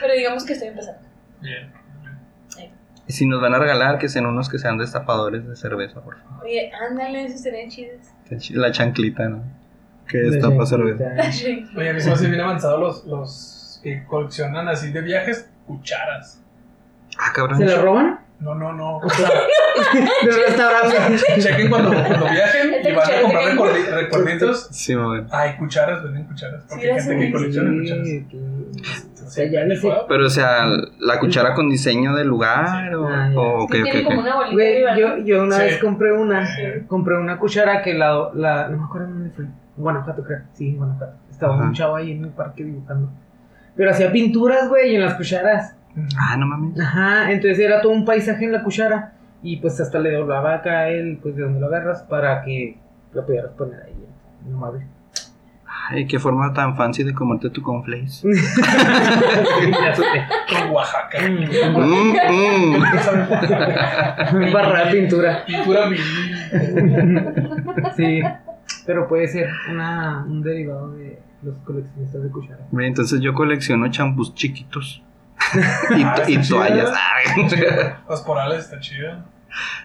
[0.00, 1.00] Pero digamos que estoy empezando.
[1.40, 1.72] Bien.
[3.06, 6.18] Y si nos van a regalar, que sean unos que sean destapadores de cerveza, por
[6.22, 6.44] favor.
[6.44, 7.98] Oye, ándale, esos serían chidos.
[8.50, 9.42] La chanclita, ¿no?
[10.08, 11.04] Que destapa cerveza.
[11.76, 15.48] Oye, a mí se me hace bien avanzado los, los que coleccionan así de viajes
[15.66, 16.40] cucharas.
[17.18, 17.58] Ah, cabrón.
[17.58, 18.20] ¿Se la roban?
[18.40, 19.00] No, no, no.
[20.24, 20.96] Del restaurante.
[21.40, 24.68] Chequen cuando, cuando viajen y van a comprar recordi- recuerditos.
[24.70, 25.22] Sí, güey.
[25.30, 26.64] Hay cucharas, venden cucharas.
[26.68, 28.04] Porque hay las gente que colecciona Sí, cucharas.
[28.30, 29.60] que- O sea, ya.
[30.08, 30.66] Pero, o sea,
[30.98, 35.16] la cuchara con diseño del lugar o, Ah, o Sí, como una Güey, arriba.
[35.18, 35.62] yo, yo una Sí.
[35.62, 36.46] vez compré una,
[36.86, 39.46] compré una cuchara que la, la, no me acuerdo dónde fue,
[39.76, 41.64] Guanajuato creo, sí, en Guanajuato, estaba Ajá.
[41.64, 43.10] un chavo ahí en el parque dibujando,
[43.76, 45.74] pero hacía pinturas, güey, en las cucharas,
[46.18, 46.78] Ah, no mames.
[46.80, 49.12] ajá, entonces era todo un paisaje en la cuchara,
[49.42, 52.78] y pues hasta le doblaba acá él, pues de donde lo agarras, para que
[53.12, 53.94] lo pudieras poner ahí,
[54.48, 54.86] no mames.
[55.90, 57.62] Ay, qué forma tan fancy de comerte tu
[59.94, 60.04] sé.
[60.48, 61.18] Con Oaxaca.
[61.28, 61.44] Mm,
[61.76, 62.78] Mm,
[64.32, 64.52] mm.
[64.52, 65.44] Barra de pintura.
[65.44, 67.32] Pintura vinil.
[67.96, 68.22] Sí,
[68.86, 72.66] pero puede ser una, un derivado de los coleccionistas de cucharas.
[72.78, 75.02] Entonces yo colecciono champús chiquitos.
[75.96, 76.90] y, Ah, y toallas.
[78.08, 79.12] Los porales está chido.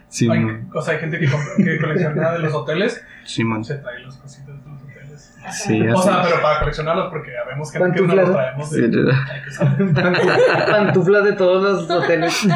[0.07, 0.67] Simón.
[0.71, 3.03] Hay, o sea, hay gente que, compra- que colecciona de los hoteles.
[3.25, 3.63] Simón.
[3.63, 5.35] Se trae los cositos de los hoteles.
[5.51, 8.69] Sí, O sea, pero para coleccionarlos, porque vemos gente que no los traemos.
[8.69, 9.17] Sí, De, sí.
[9.31, 9.93] hay que saber.
[9.93, 12.47] Pantuflas, pantuflas de todos los hoteles.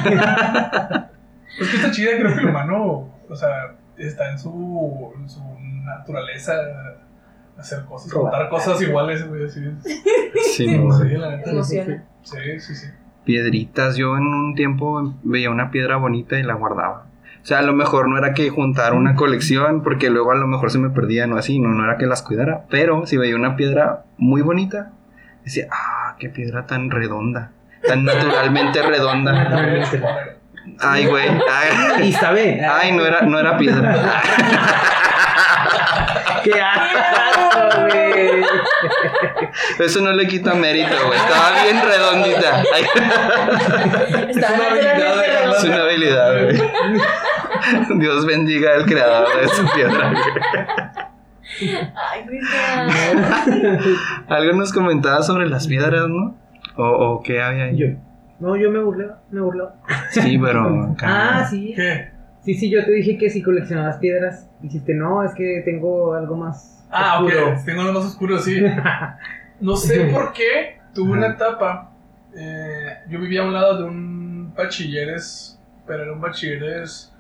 [1.57, 5.39] Pues que está chida, creo que el humano, o sea, está en su, en su
[5.83, 6.53] naturaleza
[7.57, 8.31] hacer cosas, Robar.
[8.31, 9.61] contar cosas iguales, güey, así.
[10.55, 10.97] Simón.
[11.01, 11.51] Sí, la neta.
[11.51, 12.03] Emociona.
[12.23, 12.87] Sí, sí, sí.
[13.25, 13.95] Piedritas.
[13.95, 17.05] Yo en un tiempo veía una piedra bonita y la guardaba.
[17.41, 20.47] O sea, a lo mejor no era que juntar una colección, porque luego a lo
[20.47, 22.63] mejor se me perdían o así, no, no era que las cuidara.
[22.69, 24.91] Pero si veía una piedra muy bonita,
[25.43, 27.51] decía, ah, qué piedra tan redonda,
[27.85, 29.81] tan naturalmente redonda.
[30.79, 31.27] Ay, güey.
[31.51, 32.65] Ay, Y sabe.
[32.65, 34.21] ay, no era, no era piedra.
[36.51, 38.43] ¡Qué asco, güey!
[39.79, 41.17] Eso no le quita mérito, güey.
[41.19, 42.61] Estaba bien redondita.
[44.29, 47.99] Es una habilidad es una habilidad, güey.
[47.99, 50.13] Dios bendiga al creador de esa piedra.
[51.95, 52.25] Ay.
[54.29, 56.35] Algo nos comentaba sobre las piedras, ¿no?
[56.75, 57.77] O, o qué había ahí.
[57.77, 57.87] Yo.
[58.39, 59.63] No, yo me burlé, me burlé.
[60.09, 60.91] Sí, pero.
[60.93, 61.07] acá-
[61.41, 61.73] Ah, sí.
[61.75, 62.11] ¿Qué?
[62.43, 64.49] Sí, sí, yo te dije que si coleccionabas piedras.
[64.61, 66.85] Dijiste, no, es que tengo algo más.
[66.91, 67.53] Ah, oscuro.
[67.53, 67.65] ok.
[67.65, 68.61] Tengo los más oscuros, sí.
[69.59, 71.91] No sé por qué tuve una etapa.
[72.35, 77.13] eh, yo vivía a un lado de un bachilleres, pero era un bachilleres.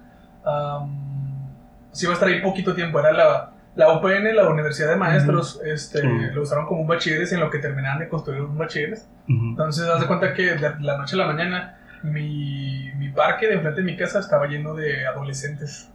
[0.43, 1.47] am,
[1.91, 2.99] sí, iba a estar ahí poquito tiempo.
[2.99, 5.61] Era la, la UPN, la Universidad de Maestros.
[5.65, 6.03] este.
[6.33, 9.07] Lo usaron como un bachilleres en lo que terminaban de construir un bachilleres.
[9.27, 13.55] Entonces, haz de cuenta que de la noche a la mañana, mi, mi parque de
[13.55, 15.89] enfrente de mi casa estaba lleno de adolescentes.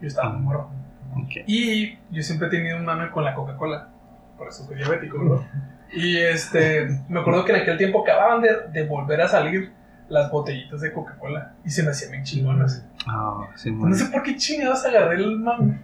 [0.00, 0.70] Yo estaba muy morro.
[1.46, 3.88] Y yo siempre he tenido un mame con la Coca-Cola.
[4.36, 5.46] Por eso soy diabético, ¿no?
[5.92, 9.72] Y este, me acuerdo que en aquel tiempo acababan de, de volver a salir
[10.08, 12.84] las botellitas de Coca-Cola y se me hacían bien chingonas.
[13.06, 15.80] Ah, sí, No sé por qué chingados agarré el man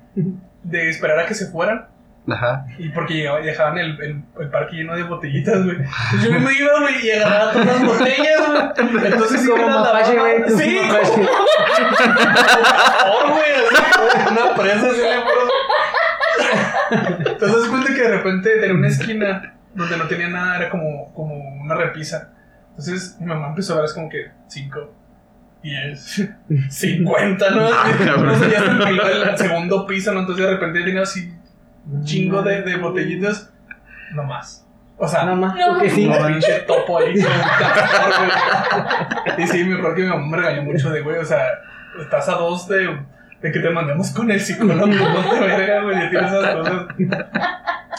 [0.64, 1.86] de esperar a que se fueran.
[2.28, 2.66] Ajá.
[2.78, 5.76] Y porque llegaba y dejaban el, el, el parque lleno de botellitas, güey.
[5.76, 9.06] Entonces yo me iba, güey, y agarraba todas las botellas, güey.
[9.06, 11.28] Entonces sí Como mapache, güey, Sí, mapache.
[13.10, 15.42] por güey, así, una presa así puro.
[17.30, 21.34] Entonces cuenta que de repente tenía una esquina donde no tenía nada, era como, como
[21.34, 22.32] una repisa.
[22.70, 24.94] Entonces mi mamá empezó a ver, es como que 5,
[25.62, 26.28] 10,
[26.70, 27.66] 50, ¿no?
[27.66, 27.90] Ah.
[27.90, 30.20] Entonces ya se el segundo piso, ¿no?
[30.20, 31.34] Entonces de repente tenía así
[32.04, 33.52] chingo de, de botellitas,
[34.14, 34.66] no más.
[34.98, 35.68] O sea, Nada más, No.
[35.74, 36.06] porque sí.
[36.06, 37.14] un pinche topo ahí.
[39.38, 41.44] Y sí, me acuerdo que mi mamá me regañó mucho de, güey, o sea,
[42.00, 42.98] estás a dos de,
[43.40, 46.86] de que te mandemos con el psicólogo, no te verga, güey, tienes esas cosas.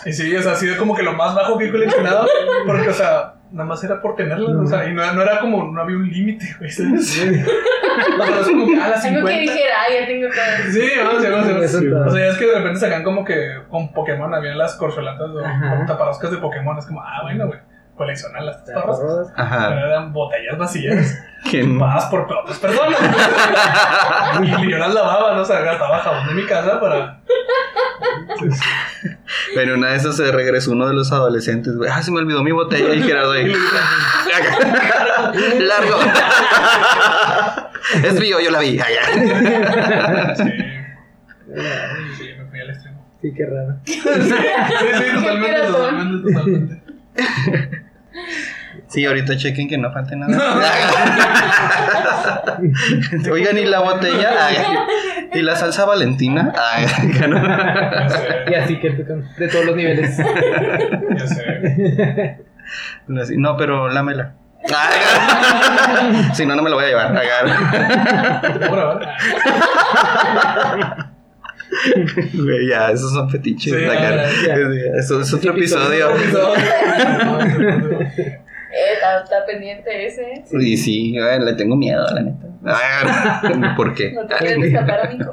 [0.05, 2.27] Y sí, o sea, ha sido como que lo más bajo que he coleccionado,
[2.65, 5.71] porque, o sea, nada más era por tenerlas, o sea, y no, no era como,
[5.71, 7.23] no había un límite, güey, ¿sabes?
[7.93, 9.31] O sea, es como a las Algo 50.
[9.31, 10.71] que dijera, ay, ya tengo todo.
[10.71, 11.89] Sí, vamos, sí, vamos, sí.
[11.89, 12.07] todo.
[12.07, 15.85] O sea, es que de repente sacan como que con Pokémon habían las corcholatas o
[15.85, 16.75] taparroscas de Pokémon.
[16.79, 17.59] Es como, ah, bueno, güey,
[18.11, 18.31] estas
[18.65, 18.65] Taparroscas.
[18.73, 19.33] taparroscas.
[19.39, 19.69] Ajá.
[19.69, 21.19] Pero eran botellas vacías,
[21.51, 21.73] Que no.
[21.75, 22.99] chupadas por otras personas.
[24.43, 25.41] y yo las lavaba, ¿no?
[25.41, 27.19] O sea, gastaba jabón de mi casa para.
[29.55, 31.89] Pero una de esas se regresó uno de los adolescentes, güey.
[31.93, 33.45] Ah, se me olvidó mi botella y Gerardo ahí.
[35.59, 35.97] Largo.
[38.03, 38.79] es mío, yo la vi.
[38.79, 38.93] Ay.
[40.35, 40.43] Sí.
[42.17, 43.05] Sí, me fui al extremo.
[43.21, 43.75] Sí, qué raro.
[43.85, 44.01] Sí, sí,
[45.15, 46.83] totalmente, totalmente, totalmente.
[48.88, 50.38] Sí, ahorita chequen que no falte nada.
[53.32, 54.47] Oigan, ¿y la botella?
[54.47, 54.57] Ay,
[55.34, 56.53] ¿Y la salsa valentina?
[58.47, 60.16] Y así que de todos los niveles.
[60.18, 62.39] ya sé.
[63.07, 64.34] No, pero lámela.
[66.34, 67.18] Si no, no me lo voy a llevar.
[67.18, 68.41] Agar.
[68.41, 69.16] ¿Te puedo grabar?
[72.34, 73.74] Güey, ya, esos son fetiches.
[73.74, 74.26] Sí, ya,
[74.97, 76.09] Eso es otro episodio.
[78.74, 78.93] Eh,
[79.24, 80.24] está, pendiente ese.
[80.24, 80.43] ¿eh?
[80.59, 82.47] Y sí, güey, le tengo miedo, la neta.
[82.65, 84.13] Ay, ¿Por qué?
[84.13, 85.32] No te quieres escapar, amigo.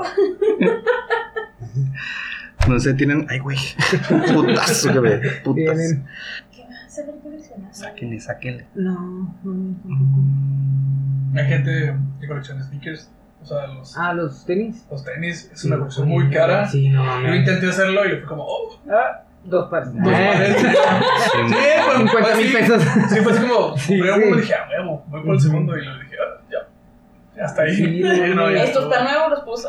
[2.68, 3.26] No sé, tienen.
[3.30, 3.56] Ay, güey.
[4.34, 5.10] Putazo que me.
[5.42, 5.54] Putas.
[5.54, 6.06] Tienen.
[6.54, 7.74] ¿Qué vas a ver coleccionar?
[7.74, 8.66] Sáquenle, sáquenle.
[8.74, 11.40] No, no.
[11.40, 13.10] Hay gente que colecciona sneakers,
[13.42, 14.86] o sea, los, Ah, los tenis.
[14.90, 16.66] los tenis, es una colección muy cara.
[16.68, 19.92] Sí, no, Yo intenté hacerlo y fue como, oh, Ah, dos pares.
[19.94, 20.56] dos Eh, pares.
[20.58, 20.66] Sí,
[21.86, 22.56] pues, 50 fue mil así.
[22.56, 22.82] pesos.
[23.08, 24.20] Sí, fue así como, Sí, compré sí.
[24.28, 26.40] uno y dije, ah, huevo, voy por el segundo y lo dije, ah,
[27.36, 27.44] ya.
[27.44, 27.74] Hasta ahí.
[27.74, 28.02] Sí, Sí,
[28.34, 29.68] no, ya Estos para nuevos los puso.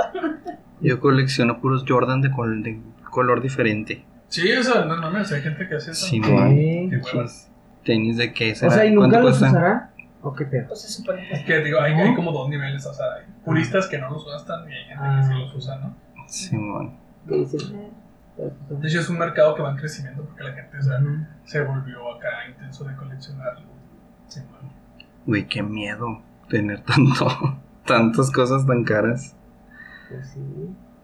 [0.82, 4.03] Yo colecciono puros Jordan de, col- de color diferente.
[4.30, 6.05] Sí, o sea, no mames, hay gente que hace eso.
[6.07, 6.32] Sí, Sí.
[6.32, 7.47] huevas.
[7.86, 8.72] Tenis de qué O será?
[8.74, 9.90] sea, ¿y nunca ¿Cuánto los usará?
[10.24, 10.67] ¿O qué pedo?
[10.67, 11.63] Pues se supone Es que.
[11.63, 14.84] digo, hay, como dos niveles, o sea, hay puristas que no los gastan y hay
[14.86, 15.19] gente Ah.
[15.22, 15.95] que sí los usa, ¿no?
[16.28, 16.57] Sí,
[17.26, 20.99] los De hecho, es un mercado que va en crecimiento porque la gente, o sea,
[21.43, 23.67] se volvió acá intenso de coleccionarlo.
[24.28, 24.41] Sí.
[25.26, 27.28] Güey, qué miedo tener tanto,
[27.86, 29.36] tantas cosas tan caras.
[30.09, 30.39] Pues sí.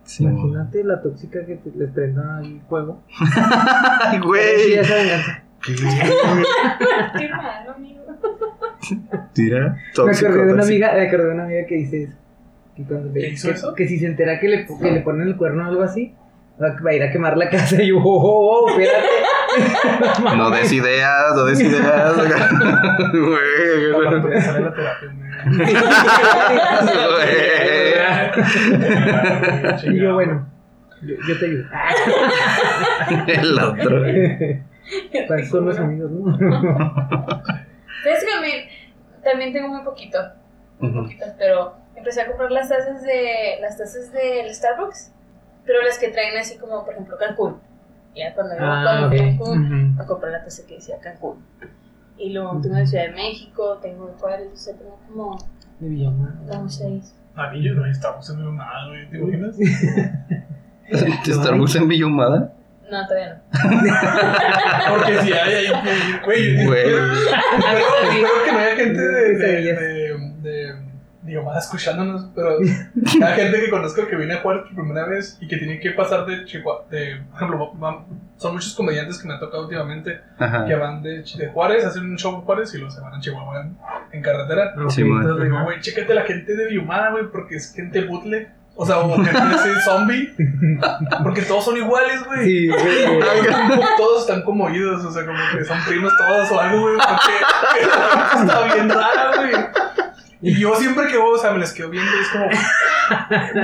[0.03, 0.37] Sí, man.
[0.37, 3.03] Imagínate la tóxica que te- les prenda el juego.
[3.19, 4.73] Ay, Sí, güey.
[4.73, 5.43] esa venganza.
[7.17, 8.03] Qué malo, amigo.
[9.33, 9.77] Tira.
[10.05, 12.13] Me acordé de una amiga, me acordé de una amiga que dice eso.
[12.75, 13.73] Que, cuando le- ¿Qué hizo que, eso?
[13.73, 16.13] que si se entera que le, que le ponen el cuerno o algo así,
[16.61, 19.07] va, va a ir a quemar la casa y yo, oh, oh, oh, espérate.
[20.37, 22.15] No des ideas, no des ideas.
[23.11, 23.93] Güey.
[29.83, 30.47] y yo, bueno,
[31.01, 31.65] yo, yo te ayudo.
[33.27, 34.03] El otro.
[35.27, 36.37] Para son los amigos, ¿no?
[36.37, 38.51] ¿Sabes que a mí
[39.29, 40.17] también tengo muy poquito?
[40.79, 41.03] Muy Ujú.
[41.03, 45.11] poquitas, pero empecé a comprar las tazas de las tazas del Starbucks,
[45.65, 47.57] pero las que traen así como, por ejemplo, Cancún.
[48.15, 51.43] Ya cuando yo Ah, cuando a Cancún, me compré la taza que decía Cancún.
[52.17, 55.37] Y luego tengo de Ciudad de México, tengo de Juárez, o sea, tengo como,
[55.79, 56.35] De Villama.
[56.49, 57.13] como seis.
[57.35, 58.43] A mí yo no estamos en
[58.89, 59.55] güey, ¿te imaginas?
[61.23, 62.53] ¿Starbucks en Villumada?
[62.89, 64.89] No, todavía no.
[64.89, 65.67] Porque si hay ahí,
[66.23, 66.65] güey.
[66.65, 66.83] Güey.
[66.85, 70.75] Espero que no haya gente de, de, de, de,
[71.23, 75.37] digo, más escuchándonos, pero hay gente que conozco que viene a Juárez por primera vez
[75.41, 78.05] y que tiene que pasar de Chihuahua, de, por ejemplo, van-
[78.37, 80.65] son muchos comediantes que me han tocado últimamente Ajá.
[80.65, 83.19] que van de, de Juárez, hacen un show en Juárez y luego se van a
[83.19, 83.77] Chihuahua en,
[84.13, 84.73] en carretera.
[84.89, 85.01] Sí.
[85.01, 88.49] Entonces digo, güey, chécate la gente de Biumada, güey, porque es gente bootleg.
[88.79, 90.33] O sea, o gente así zombie.
[91.23, 92.45] Porque todos son iguales, güey.
[92.45, 93.19] Sí, güey.
[93.97, 96.95] Todos están como oídos, o sea, como que son primos todos o algo, güey.
[96.95, 99.51] Porque está bien rara, güey.
[100.39, 102.45] Y yo siempre que voy, o sea, me les quedo viendo y es como,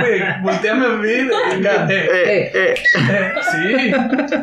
[0.01, 1.29] güey, volteame a ver.
[1.51, 3.93] Venga, eh, Eh, eh, sí.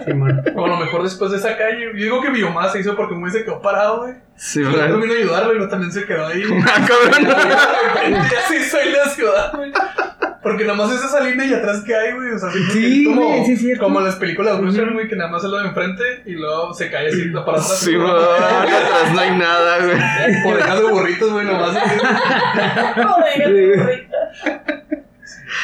[0.07, 0.41] Simón.
[0.55, 1.87] O a lo mejor después de esa calle.
[1.87, 4.15] Yo digo que mi mamá se hizo porque muy se quedó parado, güey.
[4.37, 4.97] Sí, Y yo ¿verdad?
[4.97, 6.45] vino a ayudarlo y no también se quedó ahí.
[6.65, 7.27] Ah, cabrón.
[8.31, 9.73] ya sí soy la ciudad, güey.
[10.43, 12.31] Porque nada más es esa línea y atrás que hay, güey.
[12.33, 13.85] O sea, Sí, como, güey, sí es cierto.
[13.85, 16.33] como las películas de Bruce Lee, güey, que nada más es lo de enfrente y
[16.33, 17.79] luego se cae así para atrás.
[17.79, 20.43] Sí, man, atrás no hay nada, güey.
[20.43, 21.77] Por dejar de burritos, güey, nomás.
[21.77, 21.99] así.
[22.97, 24.17] Joder, burrita.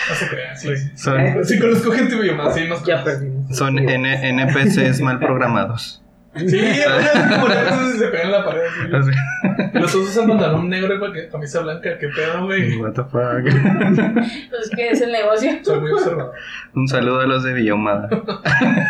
[0.08, 0.90] No se crean, sí, sí.
[0.96, 3.56] Son, Sí, conozco gente, güey, más, sí, más Ya perdimos.
[3.56, 6.02] son N- NPCs mal programados.
[6.37, 6.61] Sí,
[7.41, 8.61] por eso se pegan en la pared.
[8.95, 9.11] así.
[9.74, 11.99] Los dos usan pantalón negro y pa- que- camisa blanca.
[11.99, 12.76] ¿Qué pedo, güey?
[12.76, 13.43] What the fuck.
[14.51, 15.51] Pues es que es el negocio.
[15.62, 16.32] Soy muy observador.
[16.74, 18.09] Un saludo a los de Villahumada.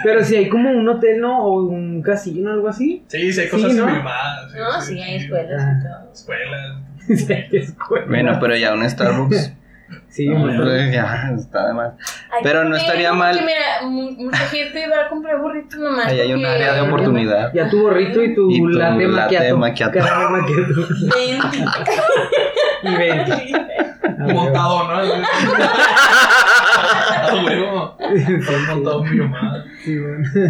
[0.05, 1.45] Pero si hay como un hotel, ¿no?
[1.45, 3.05] O un casino, algo así.
[3.09, 3.87] Sí, sí, hay Sí, cosas ¿no?
[3.89, 4.55] filmadas.
[4.55, 5.75] No, sí, hay escuelas Ah.
[5.79, 6.13] y todo.
[6.13, 6.77] Escuelas.
[7.07, 8.07] Sí, hay escuela.
[8.09, 9.53] Bueno, pero ya un Starbucks.
[10.17, 11.93] Sí, No, pues, ya está de más.
[12.43, 13.37] Pero no estaría mal.
[13.39, 16.07] porque Mira, mu- mucha gente va a comprar burritos nomás.
[16.07, 17.53] Ahí hay un área de oportunidad.
[17.53, 19.99] Ya tu gorrito y tu, Y tu latte latte macchiato.
[19.99, 21.65] Venti.
[22.83, 23.53] Y vente.
[24.33, 25.03] Montado, ¿no?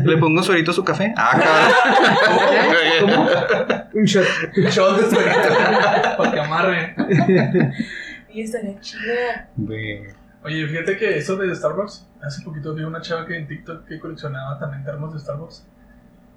[0.04, 1.12] ¿Le pongo suerito a su café?
[1.16, 1.32] Ah,
[3.00, 3.26] ¿Cómo?
[3.26, 3.86] cabrón.
[3.94, 4.24] Un shot.
[4.54, 6.94] Shot de suegrita para que amarre.
[8.36, 9.48] Y estaría chida.
[9.56, 10.02] Güey.
[10.44, 13.98] Oye, fíjate que eso de Starbucks, hace poquito vi una chava que en TikTok que
[13.98, 15.66] coleccionaba también termos de Starbucks.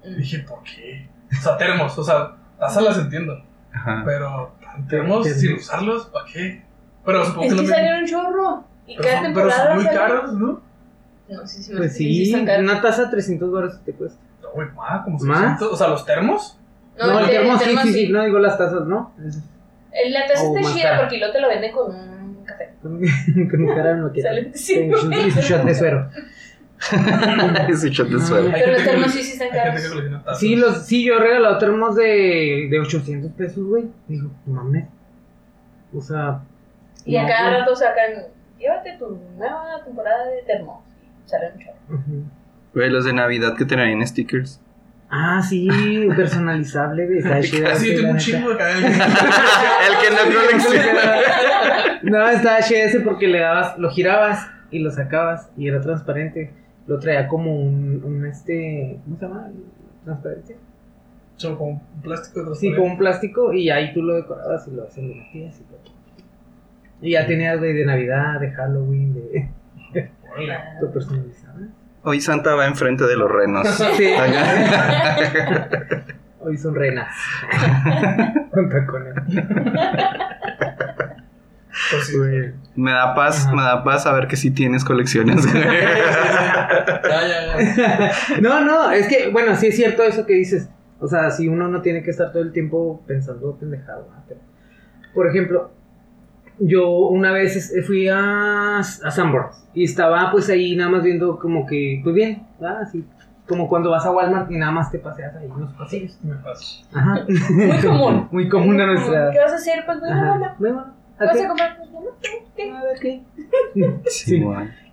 [0.04, 1.08] Y dije, ¿por qué?
[1.38, 3.34] O sea, termos, o sea, tazas las entiendo,
[3.72, 4.02] Ajá.
[4.04, 4.54] pero
[4.88, 6.64] termos sin usarlos, ¿para qué?
[7.04, 8.64] Pero supongo Es que que no salieron un chorro.
[8.86, 9.66] Y pero, cada son, pero temporada.
[9.66, 10.62] son muy caros, ¿no?
[11.28, 14.18] No, sí, sí, Pues sí, una taza 300 baros te cuesta.
[14.42, 15.38] No, güey, más, como ¿Más?
[15.60, 15.72] 600.
[15.72, 16.58] O sea, los termos.
[16.98, 18.08] No, el te- termo sí, termo sí, sí.
[18.08, 19.12] No digo las tazas, ¿no?
[19.92, 21.00] Es- El- La taza O está chida cara.
[21.00, 22.70] porque luego te lo venden con un café.
[22.82, 22.92] Con,
[23.62, 24.28] un caramel macchiato.
[24.28, 26.08] Sale 25 Con su- Y su shot de suero.
[27.68, 28.46] Ese shot de suelo.
[28.54, 29.80] Hay Pero los que termos sí, sí están caros.
[29.82, 30.34] que.
[30.36, 33.84] Sí, los, sí, yo he regalado termos de, de 800 pesos, güey.
[34.08, 34.86] Digo, no mames.
[35.94, 36.40] O sea.
[37.04, 38.24] Y a no, cada rato sacan,
[38.58, 40.82] llévate tu nueva temporada de termos.
[41.26, 42.24] Y Sale un chorro.
[42.74, 44.60] Güey, los de Navidad que traen stickers.
[45.10, 45.68] Ah, sí,
[46.14, 47.18] personalizable, güey.
[47.18, 48.70] Está chida, sí, tengo un chingo acá.
[48.78, 48.84] El
[49.98, 51.02] que no colecciona.
[52.02, 56.52] No, estaba chido ese porque le dabas, lo girabas y lo sacabas y era transparente.
[56.86, 59.48] Lo traía como un, un este, ¿cómo se llama?
[60.04, 60.56] Transparencia.
[61.36, 64.84] Son como un plástico Sí, como un plástico y ahí tú lo decorabas y lo
[64.84, 66.00] hacías, lo metías y lo...
[67.02, 69.48] Y ya tenías, güey, de Navidad, de Halloween, de...
[70.80, 71.79] Lo personalizabas.
[72.02, 73.66] Hoy Santa va enfrente de los renos.
[73.96, 74.12] Sí.
[76.42, 77.14] Hoy son renas.
[78.50, 79.14] Con tacones.
[81.90, 82.16] Pues sí.
[82.76, 83.54] Me da paz, Ajá.
[83.54, 85.46] me da paz saber que sí tienes colecciones.
[88.40, 90.70] No, no, es que, bueno, sí es cierto eso que dices.
[90.98, 94.08] O sea, si uno no tiene que estar todo el tiempo pensando pendejado.
[95.14, 95.70] por ejemplo,
[96.60, 101.38] yo una vez es- fui a, a Sanborns y estaba pues ahí nada más viendo
[101.38, 102.82] como que, pues bien, ¿verdad?
[102.82, 103.04] Así,
[103.48, 106.18] como cuando vas a Walmart y nada más te paseas ahí en los pasillos.
[106.22, 106.84] Me pasa.
[106.92, 107.24] Ajá.
[107.28, 108.28] Muy común.
[108.32, 109.30] Muy común a nuestra...
[109.32, 109.82] ¿Qué vas a hacer?
[109.86, 110.56] Pues bueno, Ajá.
[110.58, 110.94] bueno.
[111.18, 111.76] ¿Qué vas a comprar?
[111.76, 112.08] Pues bueno,
[112.56, 112.70] ¿qué?
[112.70, 113.22] A ver, ¿qué?
[114.10, 114.44] Sí.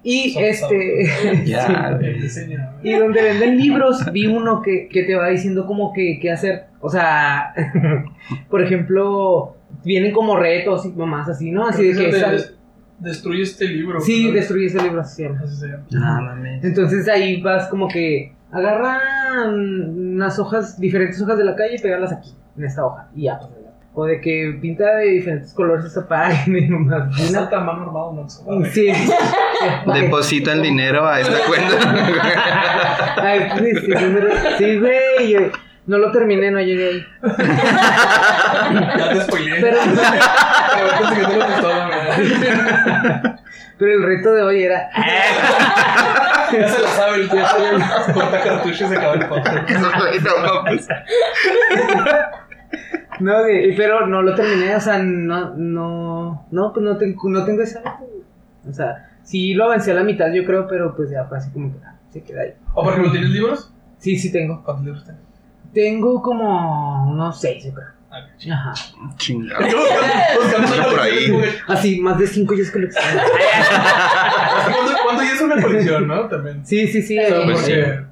[0.03, 1.05] Y Son este...
[1.45, 2.57] Ya, diseño.
[2.81, 6.65] Y donde venden libros, vi uno que, que te va diciendo como que qué hacer.
[6.79, 7.53] O sea,
[8.49, 11.67] por ejemplo, vienen como retos y mamás así, ¿no?
[11.67, 12.11] Así de que...
[12.11, 12.53] de- sal-
[12.99, 14.01] Destruye este libro.
[14.01, 14.33] Sí, ¿no?
[14.33, 15.23] destruye ese libro, así
[15.91, 16.63] mames.
[16.63, 22.11] Entonces ahí vas como que agarran unas hojas, diferentes hojas de la calle y pegarlas
[22.11, 23.39] aquí, en esta hoja, y ya.
[23.93, 27.19] O de que pinta de diferentes colores esta página y nomás.
[27.19, 28.65] Es Una- Santa mano armado, no.
[28.65, 28.87] Sí.
[29.93, 33.15] Deposita el dinero a esta cuenta.
[33.21, 33.83] Ay, pues,
[34.57, 35.51] sí, güey.
[35.87, 37.05] No lo terminé, no llegué ahí.
[38.97, 39.61] Ya te spoileé.
[39.61, 39.77] Pero-
[43.77, 44.89] Pero lo el reto de hoy era.
[46.51, 47.41] Ya se la sabe el tío.
[48.13, 49.69] Corta cartucho y se acaba el podcast.
[49.69, 50.87] No mames.
[53.19, 53.33] No,
[53.75, 57.81] pero no lo terminé, o sea, no, no, no, pues no, tengo no tengo esa.
[58.69, 61.49] O sea, sí lo avancé a la mitad, yo creo, pero pues ya fue así
[61.51, 62.53] como que ah, se queda ahí.
[62.73, 63.73] ¿O por ejemplo tienes libros?
[63.97, 64.61] Sí, sí tengo.
[64.63, 65.21] ¿Cuántos libros tienes?
[65.73, 67.87] Tengo como unos seis, yo creo.
[68.09, 68.25] Ah.
[68.53, 68.73] Ajá.
[69.17, 69.59] Chingado.
[70.89, 71.31] Por ahí.
[71.67, 73.03] Así, más de cinco ya es colección.
[75.03, 76.27] ¿Cuándo, ya es una colección, no?
[76.27, 76.65] También.
[76.65, 77.17] Sí, sí, sí.
[77.17, 77.73] Pues sí.
[77.73, 78.05] Porque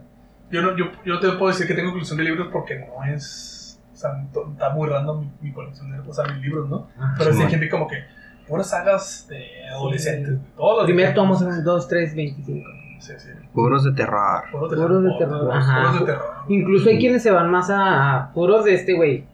[0.52, 3.80] yo, no, yo, yo te puedo decir que tengo colección de libros porque no es.
[3.94, 4.12] O sea,
[4.52, 6.90] está muy random mi, mi colección de o sea, mis libros, ¿no?
[7.00, 7.16] Ajá.
[7.18, 8.04] Pero sí hay gente como que.
[8.48, 10.34] Puras sagas de adolescentes.
[10.34, 12.70] de Todos los Primer tomo son 2, 3, 25.
[13.06, 13.30] Sí, sí.
[13.54, 14.44] Puros de terror.
[14.52, 15.52] Puros de Puros de terror.
[15.52, 15.82] ajá.
[15.82, 16.34] Puros de terror.
[16.48, 19.26] Incluso hay quienes se van más a, puros de este güey.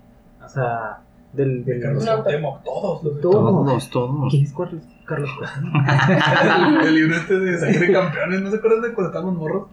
[0.44, 1.00] O sea,
[1.34, 1.64] del.
[1.64, 3.64] De del Carlos No, Cuauhtémoc, todos los de Todo.
[3.66, 4.32] Todos, todos.
[4.32, 4.84] ¿Quién es Carlos?
[5.06, 6.82] Carlos Cuauhtémoc?
[6.82, 9.68] el, el libro este de Sangre de Campeones, ¿no se acuerdan de cuando estábamos morros?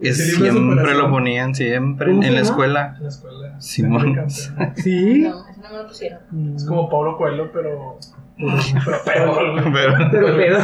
[0.00, 2.10] Es- Ese siempre lo ponían, siempre.
[2.12, 2.94] ¿Cómo En la escuela.
[2.96, 3.60] En la escuela.
[3.60, 4.16] Simón.
[4.76, 5.20] ¿Sí?
[5.22, 6.20] No, eso no me lo pusieron.
[6.56, 7.98] Es como Pablo Coelho, pero.
[8.38, 9.72] Pero, Pero peor, güey.
[9.72, 10.58] Pero, pero pero,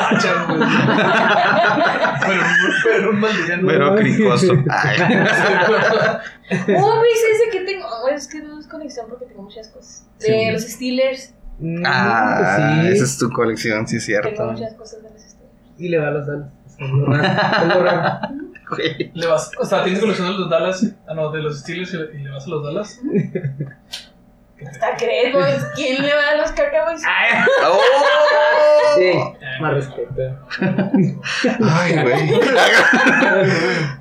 [2.85, 3.67] pero un mal día, ¿no?
[3.67, 4.53] pero cricoso.
[4.71, 4.97] Ay.
[6.51, 7.87] Oh, güey, ¿sabes de qué tengo?
[7.87, 10.07] Oh, es que no es conexión porque tengo muchas cosas.
[10.21, 10.53] De Sí.
[10.53, 11.35] los Steelers.
[11.59, 12.89] Mm, Ah, sí.
[12.93, 14.53] esa es tu colección, sí, Tengo cierto.
[14.53, 15.55] muchas cosas de los Steelers.
[15.79, 16.49] Y le va a los Dallas.
[16.79, 18.19] Es lo raro.
[18.69, 19.11] Güey.
[19.15, 21.99] Le vas, o sea, tienes colección de los Dallas, ah, no, de los Steelers y
[21.99, 23.01] le, y le vas a los Dallas.
[24.67, 25.53] Hasta crees, güey.
[25.75, 27.03] ¿Quién le va a los Cowboys?
[27.67, 27.81] ¡Oh!
[28.97, 29.13] Sí,
[29.61, 30.39] más respeto.
[31.61, 32.31] Ay, güey.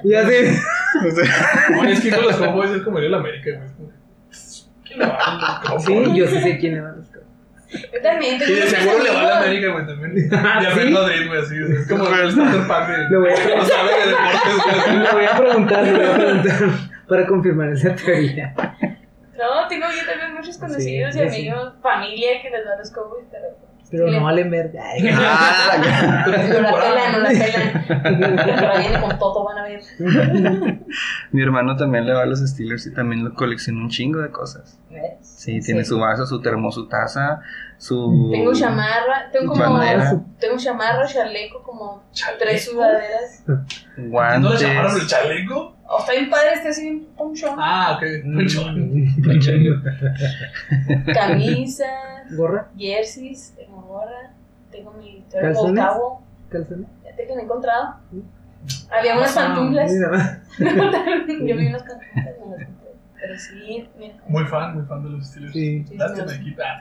[0.03, 0.59] Ya sé.
[1.88, 3.91] Es que con los Cowboys es como ir a la América, güey.
[4.86, 5.86] ¿Quién le va a los Cowboys?
[5.86, 7.12] Sí, yo sí sé quién le va a los Cowboys.
[7.93, 9.38] Yo también Y de seguro le va a la.
[9.39, 10.13] América, güey, también.
[10.32, 10.69] Y ¿Ah, a?
[10.76, 11.55] Real Madrid, güey, así.
[11.57, 13.09] Es como el starter pack.
[13.09, 14.99] Le voy a- No sabe de deportes, güey.
[14.99, 16.69] Le voy a preguntar, le voy a preguntar
[17.07, 18.53] para confirmar esa teoría.
[19.38, 22.91] No, tengo yo también muchos conocidos Sí, y amigos, familia que les va a los
[22.91, 23.47] Cowboys, pero.
[23.92, 24.84] Pero le- no valen verga.
[25.14, 26.26] Ah.
[26.26, 27.84] No la pelan, no la pelan.
[28.46, 29.82] Pero viene con todo, van a ver.
[31.32, 34.30] Mi hermano también le va a los Steelers y también lo colecciona un chingo de
[34.32, 34.80] cosas.
[34.90, 35.18] ¿Ves?
[35.22, 37.42] Sí, tiene su vaso, su termo, su taza,
[37.78, 38.30] su.
[38.32, 39.78] Tengo chamarra, tengo como.
[39.78, 40.20] Bandera.
[40.40, 42.44] Tengo chamarra, chaleco, como Chaleco.
[42.44, 43.44] tres sudaderas.
[43.48, 43.58] ¿No
[44.54, 45.08] le llamaron el Guantes.
[45.08, 45.76] chaleco?
[45.96, 47.56] Oh, está bien padre, está así bien ponchón.
[47.60, 48.04] Ah, ok.
[48.24, 49.24] Mm.
[51.14, 51.88] Camisas,
[52.36, 52.68] ¿Gorra?
[52.78, 54.32] jerseys, tengo gorra,
[54.72, 55.84] tengo mi turbo ¿Calzones?
[55.84, 56.24] cabo.
[56.50, 56.88] ¿Calzones?
[57.16, 57.96] Que no he encontrado.
[58.91, 59.91] Había unas pantuflas.
[59.91, 60.44] Mira,
[61.28, 62.68] Yo vi unas pantuflas, las.
[63.24, 64.13] Pero sí, mira.
[64.28, 65.53] Muy fan, muy fan de los Steelers.
[65.53, 65.86] Sí.
[65.97, 66.07] Ah,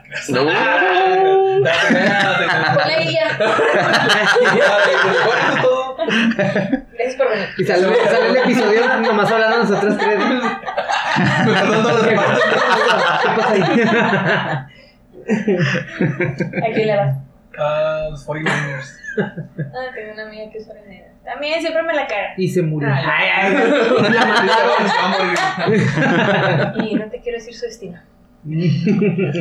[0.05, 0.29] gracias.
[0.29, 0.43] No.
[5.61, 5.95] Todo.
[6.05, 7.47] Gracias por venir.
[7.57, 10.19] Y sale, sale el episodio nomás hablando nosotros tres.
[10.19, 10.35] Me
[11.53, 12.43] están dando las partes.
[13.21, 13.61] ¿Qué pasa ahí?
[16.61, 17.15] ¿A quién le vas?
[17.57, 18.99] Ah, los 49ers.
[19.15, 21.11] Ah, tengo una amiga que es forenera.
[21.23, 22.33] También siempre me la caga.
[22.35, 22.89] Y se murió.
[22.91, 24.87] Ay, Ay, ay, la se va- mataron.
[24.89, 26.91] se va a morir.
[26.91, 27.99] Y no te quiero decir su destino.
[28.43, 28.49] Se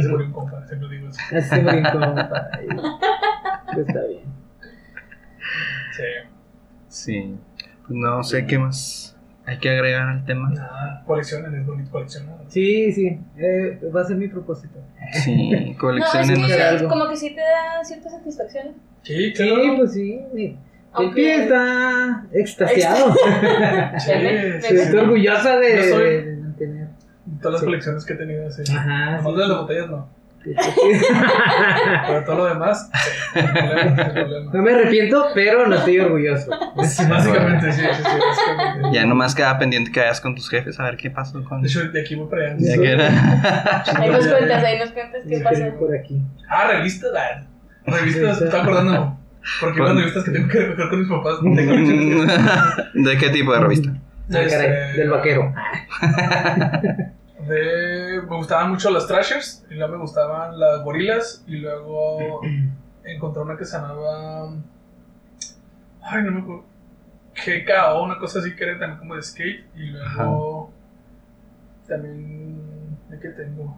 [0.09, 1.19] murió un compa, siempre digo eso.
[1.49, 2.49] Se murió compa.
[2.53, 2.67] Ay,
[3.73, 4.25] pues Está bien.
[5.97, 6.05] Sí.
[6.89, 7.37] Sí.
[7.87, 9.12] Pues no sé qué más
[9.47, 10.51] hay que agregar al tema.
[10.51, 12.37] Nada, coleccionen, es bonito coleccionar.
[12.49, 13.19] Sí, sí.
[13.37, 14.79] eh, va a ser mi propósito.
[15.13, 16.39] Sí, No, es colecciones.
[16.39, 16.63] que sé.
[16.63, 16.89] algo.
[16.89, 18.69] como que sí te da cierta satisfacción.
[19.03, 19.77] Sí, Sí, claro.
[19.79, 20.21] pues sí.
[20.33, 20.59] mi- El
[20.93, 23.15] Aunque- pie está extasiado.
[23.15, 23.19] Sí,
[24.61, 24.97] sí, Estoy sí.
[24.97, 26.89] orgullosa de, soy- de mantener.
[27.41, 27.65] Todas las Sí.
[27.67, 28.63] colecciones que he tenido, sí.
[28.77, 29.21] Ajá.
[29.25, 29.33] Sí.
[29.33, 30.09] de las botellas no.
[30.45, 30.55] Sí.
[32.07, 32.91] Pero todo lo demás,
[33.33, 33.41] sí.
[34.53, 36.51] No me arrepiento, pero no estoy orgulloso.
[36.77, 38.89] Básicamente, sí, sí, sí, básicamente.
[38.93, 41.63] Ya nomás queda pendiente que vayas con tus jefes a ver qué pasó con.
[41.63, 42.57] De hecho, de aquí voy para allá.
[42.59, 43.09] Ya que era.
[43.97, 45.79] Ahí nos cuentas, ahí nos cuentas qué pasó.
[45.79, 46.21] por aquí.
[46.49, 47.43] Ah, revistas, ah,
[47.87, 49.19] revistas, me estaba acordando.
[49.61, 52.41] Porque unas revistas que tengo que recoger con mis papás de colecciones.
[52.95, 53.91] ¿De qué tipo de revista?
[53.91, 55.55] Ah, caray, Este, del vaquero.
[57.47, 62.41] De, me gustaban mucho las Thrashers, y luego me gustaban las Gorilas, y luego
[63.05, 64.55] encontré una que se llamaba.
[66.03, 66.65] Ay, no me acuerdo.
[67.35, 70.73] GKO, una cosa así que era también como de skate, y luego.
[71.89, 72.61] También.
[73.09, 73.77] ¿De qué tengo?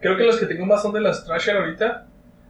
[0.00, 2.06] Creo que los que tengo más son de las Thrasher ahorita,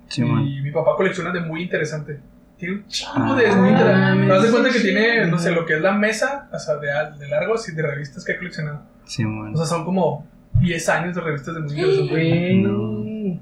[0.08, 0.46] Sí, man.
[0.46, 2.20] y mi papá colecciona de muy interesante.
[2.58, 4.22] Tiene un chingo de Ah, muy interesante.
[4.26, 4.84] ¿Te das sí, cuenta que sí.
[4.84, 7.72] tiene, no sé, lo que es la mesa, o sea, de, al- de largos y
[7.74, 8.82] de revistas que ha coleccionado?
[9.04, 9.52] Sí, man.
[9.52, 10.26] O sea, son como
[10.60, 12.10] 10 años de revistas de muy interesantes.
[12.10, 13.40] Güey.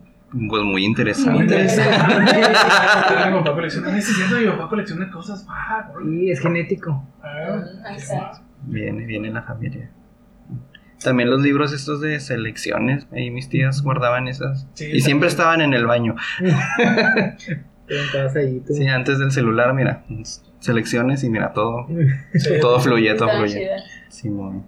[0.48, 1.30] Pues muy interesante.
[1.32, 1.94] Muy interesante.
[2.12, 3.30] interesante.
[3.30, 3.94] mi papá colecciona.
[3.94, 5.46] Ay, sí, siento que mi papá colecciona cosas.
[5.48, 7.06] Ah, Sí, es genético.
[7.22, 7.60] ah.
[7.96, 8.32] Está.
[8.62, 9.90] Viene, viene la familia.
[11.04, 14.66] También los libros estos de selecciones, ahí mis tías guardaban esas.
[14.72, 16.16] Sí, Y siempre estaban en el baño.
[18.36, 18.72] Ahí tú.
[18.74, 20.04] Sí, antes del celular, mira,
[20.60, 21.86] selecciones y mira, todo,
[22.34, 22.54] Sí.
[22.60, 23.54] todo fluye, todo fluye.
[23.60, 23.76] chida.
[24.08, 24.64] Simón.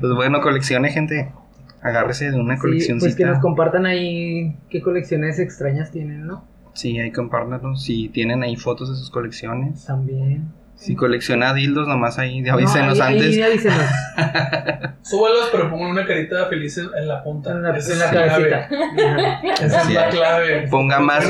[0.00, 1.32] Pues bueno, coleccione, gente.
[1.80, 3.06] Agárrese de una Sí, coleccioncita.
[3.06, 6.44] pues que nos compartan ahí qué colecciones extrañas tienen, ¿no?
[6.74, 7.84] Sí, ahí compártanos.
[7.84, 9.84] Si tienen ahí fotos de sus colecciones.
[9.86, 10.48] También.
[10.78, 13.34] Si colecciona dildos, nomás ahí No, avísenos ahí- antes.
[13.36, 13.78] ahí avísenos.
[15.02, 17.50] Súbalos, pero pongan una carita feliz en la punta.
[17.52, 18.50] En la, Esa en es la clave.
[18.50, 19.64] cabecita.
[19.64, 20.68] Esa es la clave.
[20.70, 21.28] Ponga más-.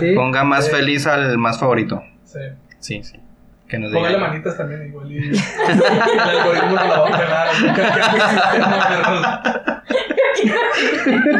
[0.00, 0.12] Sí.
[0.14, 0.70] Ponga más Sí.
[0.70, 2.02] feliz al más favorito.
[2.24, 2.38] Sí.
[2.78, 3.20] Sí, sí.
[3.68, 4.28] Que nos Póngale diga.
[4.28, 5.10] manitas también, igual.
[5.10, 5.34] Y el
[6.20, 7.48] algoritmo no la va a pegar.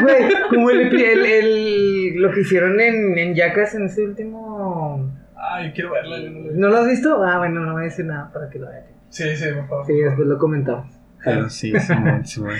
[0.01, 5.09] Güey, como el, el, el- lo que hicieron en, en Jackass en ese último.
[5.49, 6.19] Ay, quiero verla.
[6.19, 6.51] yo no la.
[6.53, 7.23] ¿No lo has visto?
[7.23, 8.83] Ah, bueno, no voy a decir nada para que lo vean.
[9.09, 9.85] Sí, sí, por favor.
[9.85, 10.87] Sí, después lo comentamos.
[11.23, 12.55] Pero sí, Simón, Simón.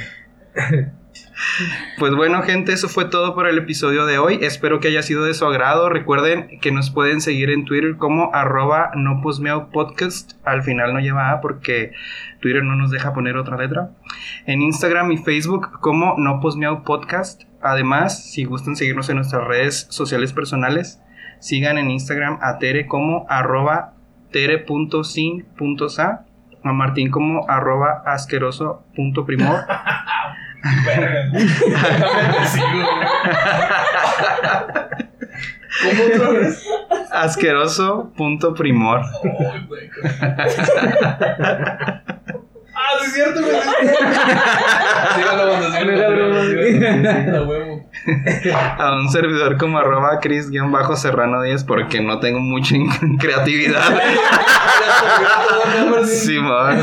[1.98, 4.40] Pues bueno, gente, eso fue todo por el episodio de hoy.
[4.42, 5.90] Espero que haya sido de su agrado.
[5.90, 10.34] Recuerden que nos pueden seguir en Twitter como arroba no podcast.
[10.44, 11.92] Al final no lleva A porque
[12.40, 13.92] Twitter no nos deja poner otra letra.
[14.46, 16.40] En Instagram y Facebook como no
[16.84, 17.44] podcast.
[17.62, 21.02] Además, si gustan seguirnos en nuestras redes sociales personales,
[21.40, 23.94] sigan en Instagram a Tere como arroba
[24.32, 26.26] tere.sin.sa,
[26.64, 29.66] a Martín como arroba asqueroso.primor.
[35.84, 36.66] ¿Cómo otra vez?
[37.12, 39.02] asqueroso.primor.
[39.24, 39.90] Ay, güey.
[42.80, 43.56] Ah, sí es cierto, güey.
[48.78, 52.76] A un servidor como arroba Chris-Serrano 10 porque no tengo mucha
[53.20, 53.82] creatividad.
[56.06, 56.78] Simón.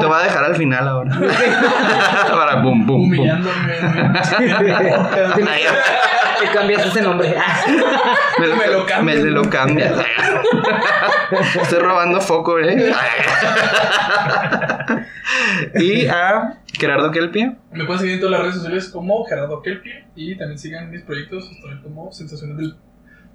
[0.00, 1.16] Te voy a dejar al final ahora.
[2.30, 3.02] Para boom, boom, boom.
[3.04, 3.98] Humillándome, güey.
[5.48, 5.62] Ay,
[6.40, 7.34] Te cambias ese nombre.
[8.38, 9.92] me, Me lo cambias, Me lo cambias.
[11.62, 12.92] Estoy robando foco, ¿eh?
[15.74, 17.56] y a Gerardo Kelpie.
[17.72, 21.02] Me pueden seguir en todas las redes sociales como Gerardo Kelpie y también sigan mis
[21.02, 21.50] proyectos.
[21.50, 22.76] Estoy como Sensacional del.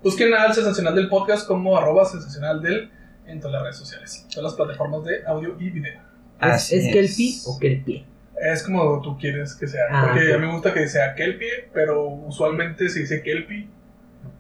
[0.02, 2.92] Busquen al Sensacional del Podcast como arroba sensacional del
[3.26, 4.26] en todas las redes sociales.
[4.30, 5.94] Todas las plataformas de audio y video.
[5.94, 6.02] ¿Es,
[6.40, 8.06] Así ¿Es Kelpie o Kelpie?
[8.42, 9.84] Es como tú quieres que sea.
[9.90, 13.68] Ah, porque a mí me gusta que sea Kelpie, pero usualmente se dice Kelpie.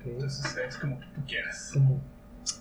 [0.06, 1.72] Entonces es como tú quieras.
[1.74, 2.02] Como-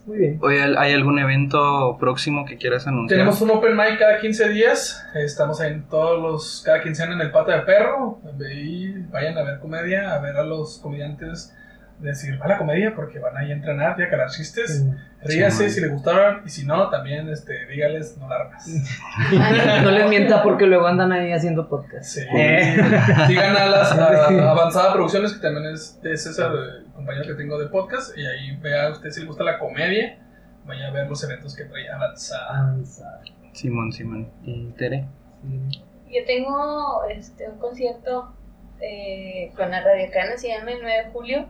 [0.06, 0.38] Muy bien.
[0.42, 3.18] Oye, ¿hay algún evento próximo que quieras anunciar?
[3.18, 5.04] Tenemos un open mic cada 15 días.
[5.14, 6.62] Estamos en todos los.
[6.64, 8.20] Cada quincena en el Pata de Perro.
[8.52, 11.54] Y vayan a ver comedia, a ver a los comediantes.
[12.02, 14.84] Decir, va a la comedia porque van ahí a entrenar y a calar chistes.
[15.22, 16.42] Ríase Sí, si les gustaron.
[16.44, 18.66] Y si no, también este, dígales no largas.
[19.82, 22.04] No les mienta porque luego andan ahí haciendo podcast.
[22.04, 22.20] Sí.
[22.34, 22.76] Eh.
[23.28, 27.58] Sigan a las a Avanzada Producciones, que también es de César, el compañero que tengo
[27.58, 28.16] de podcast.
[28.18, 30.18] Y ahí vea usted si le gusta la comedia.
[30.64, 32.58] Vaya a ver los eventos que trae Avanzada.
[32.58, 33.20] Avanzar.
[33.52, 34.28] Simón, Simón.
[34.42, 35.06] ¿Y Tere?
[35.42, 35.82] Sí.
[36.12, 38.34] Yo tengo este, un concierto
[38.80, 41.48] eh, con la Radio Cana, se llama el 9 de julio,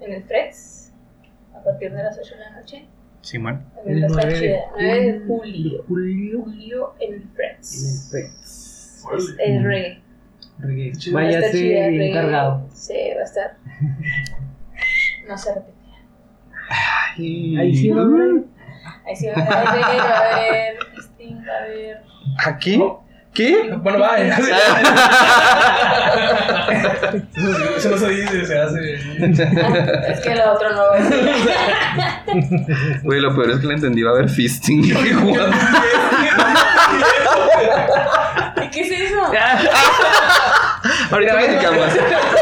[0.00, 0.92] en el Frex,
[1.54, 2.86] a partir de las 8 de la noche.
[3.22, 3.64] Simón.
[3.74, 4.58] También va a estar chida.
[4.78, 5.84] 9 de julio.
[5.88, 6.42] Julio.
[6.42, 8.08] Julio en el Frex.
[8.10, 9.04] Frex.
[9.14, 10.02] Es, es reggae.
[10.58, 10.92] Reggae.
[11.12, 12.12] Vaya estar sí, chida, bien reggae.
[12.14, 12.68] cargado.
[12.72, 13.56] Sí, va a estar.
[15.26, 15.96] No se repetirá.
[17.16, 18.44] Ahí sí va a haber.
[19.06, 22.02] Ahí sí va a haber, va a haber, Sting, va a haber.
[22.46, 22.82] ¿Aquí?
[23.34, 23.74] ¿Qué?
[23.78, 24.36] Bueno, vaya.
[24.36, 24.46] Eso,
[27.76, 28.94] eso no se dice, se hace.
[30.08, 31.18] Es que lo otro no va a decir.
[33.02, 34.02] Güey, lo peor es que le entendí.
[34.02, 34.84] Va a haber fisting.
[34.84, 34.92] ¿Y
[38.70, 39.32] qué es eso?
[41.14, 41.86] ahorita platicamos.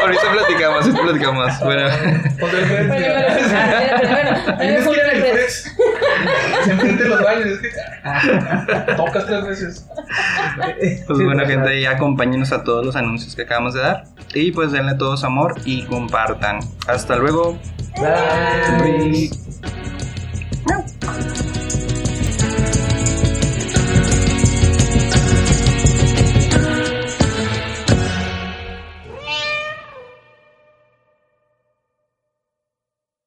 [0.02, 0.84] Ahorita platicamos.
[0.86, 1.60] Ahorita platicamos.
[1.60, 1.88] Bueno.
[2.40, 2.88] Ponte el frente.
[2.88, 5.22] Bueno, bueno, bueno, bueno, Tienes que ir al.
[5.32, 5.76] Frex.
[6.64, 7.46] Se enfrente de los baños.
[7.46, 7.68] Es que.
[8.96, 9.86] Tocas tres veces.
[11.06, 14.04] Pues bueno, gente, y acompáñenos a todos los anuncios que acabamos de dar.
[14.34, 16.60] Y pues denle todos amor y compartan.
[16.86, 17.58] Hasta luego.
[17.96, 19.30] Bye.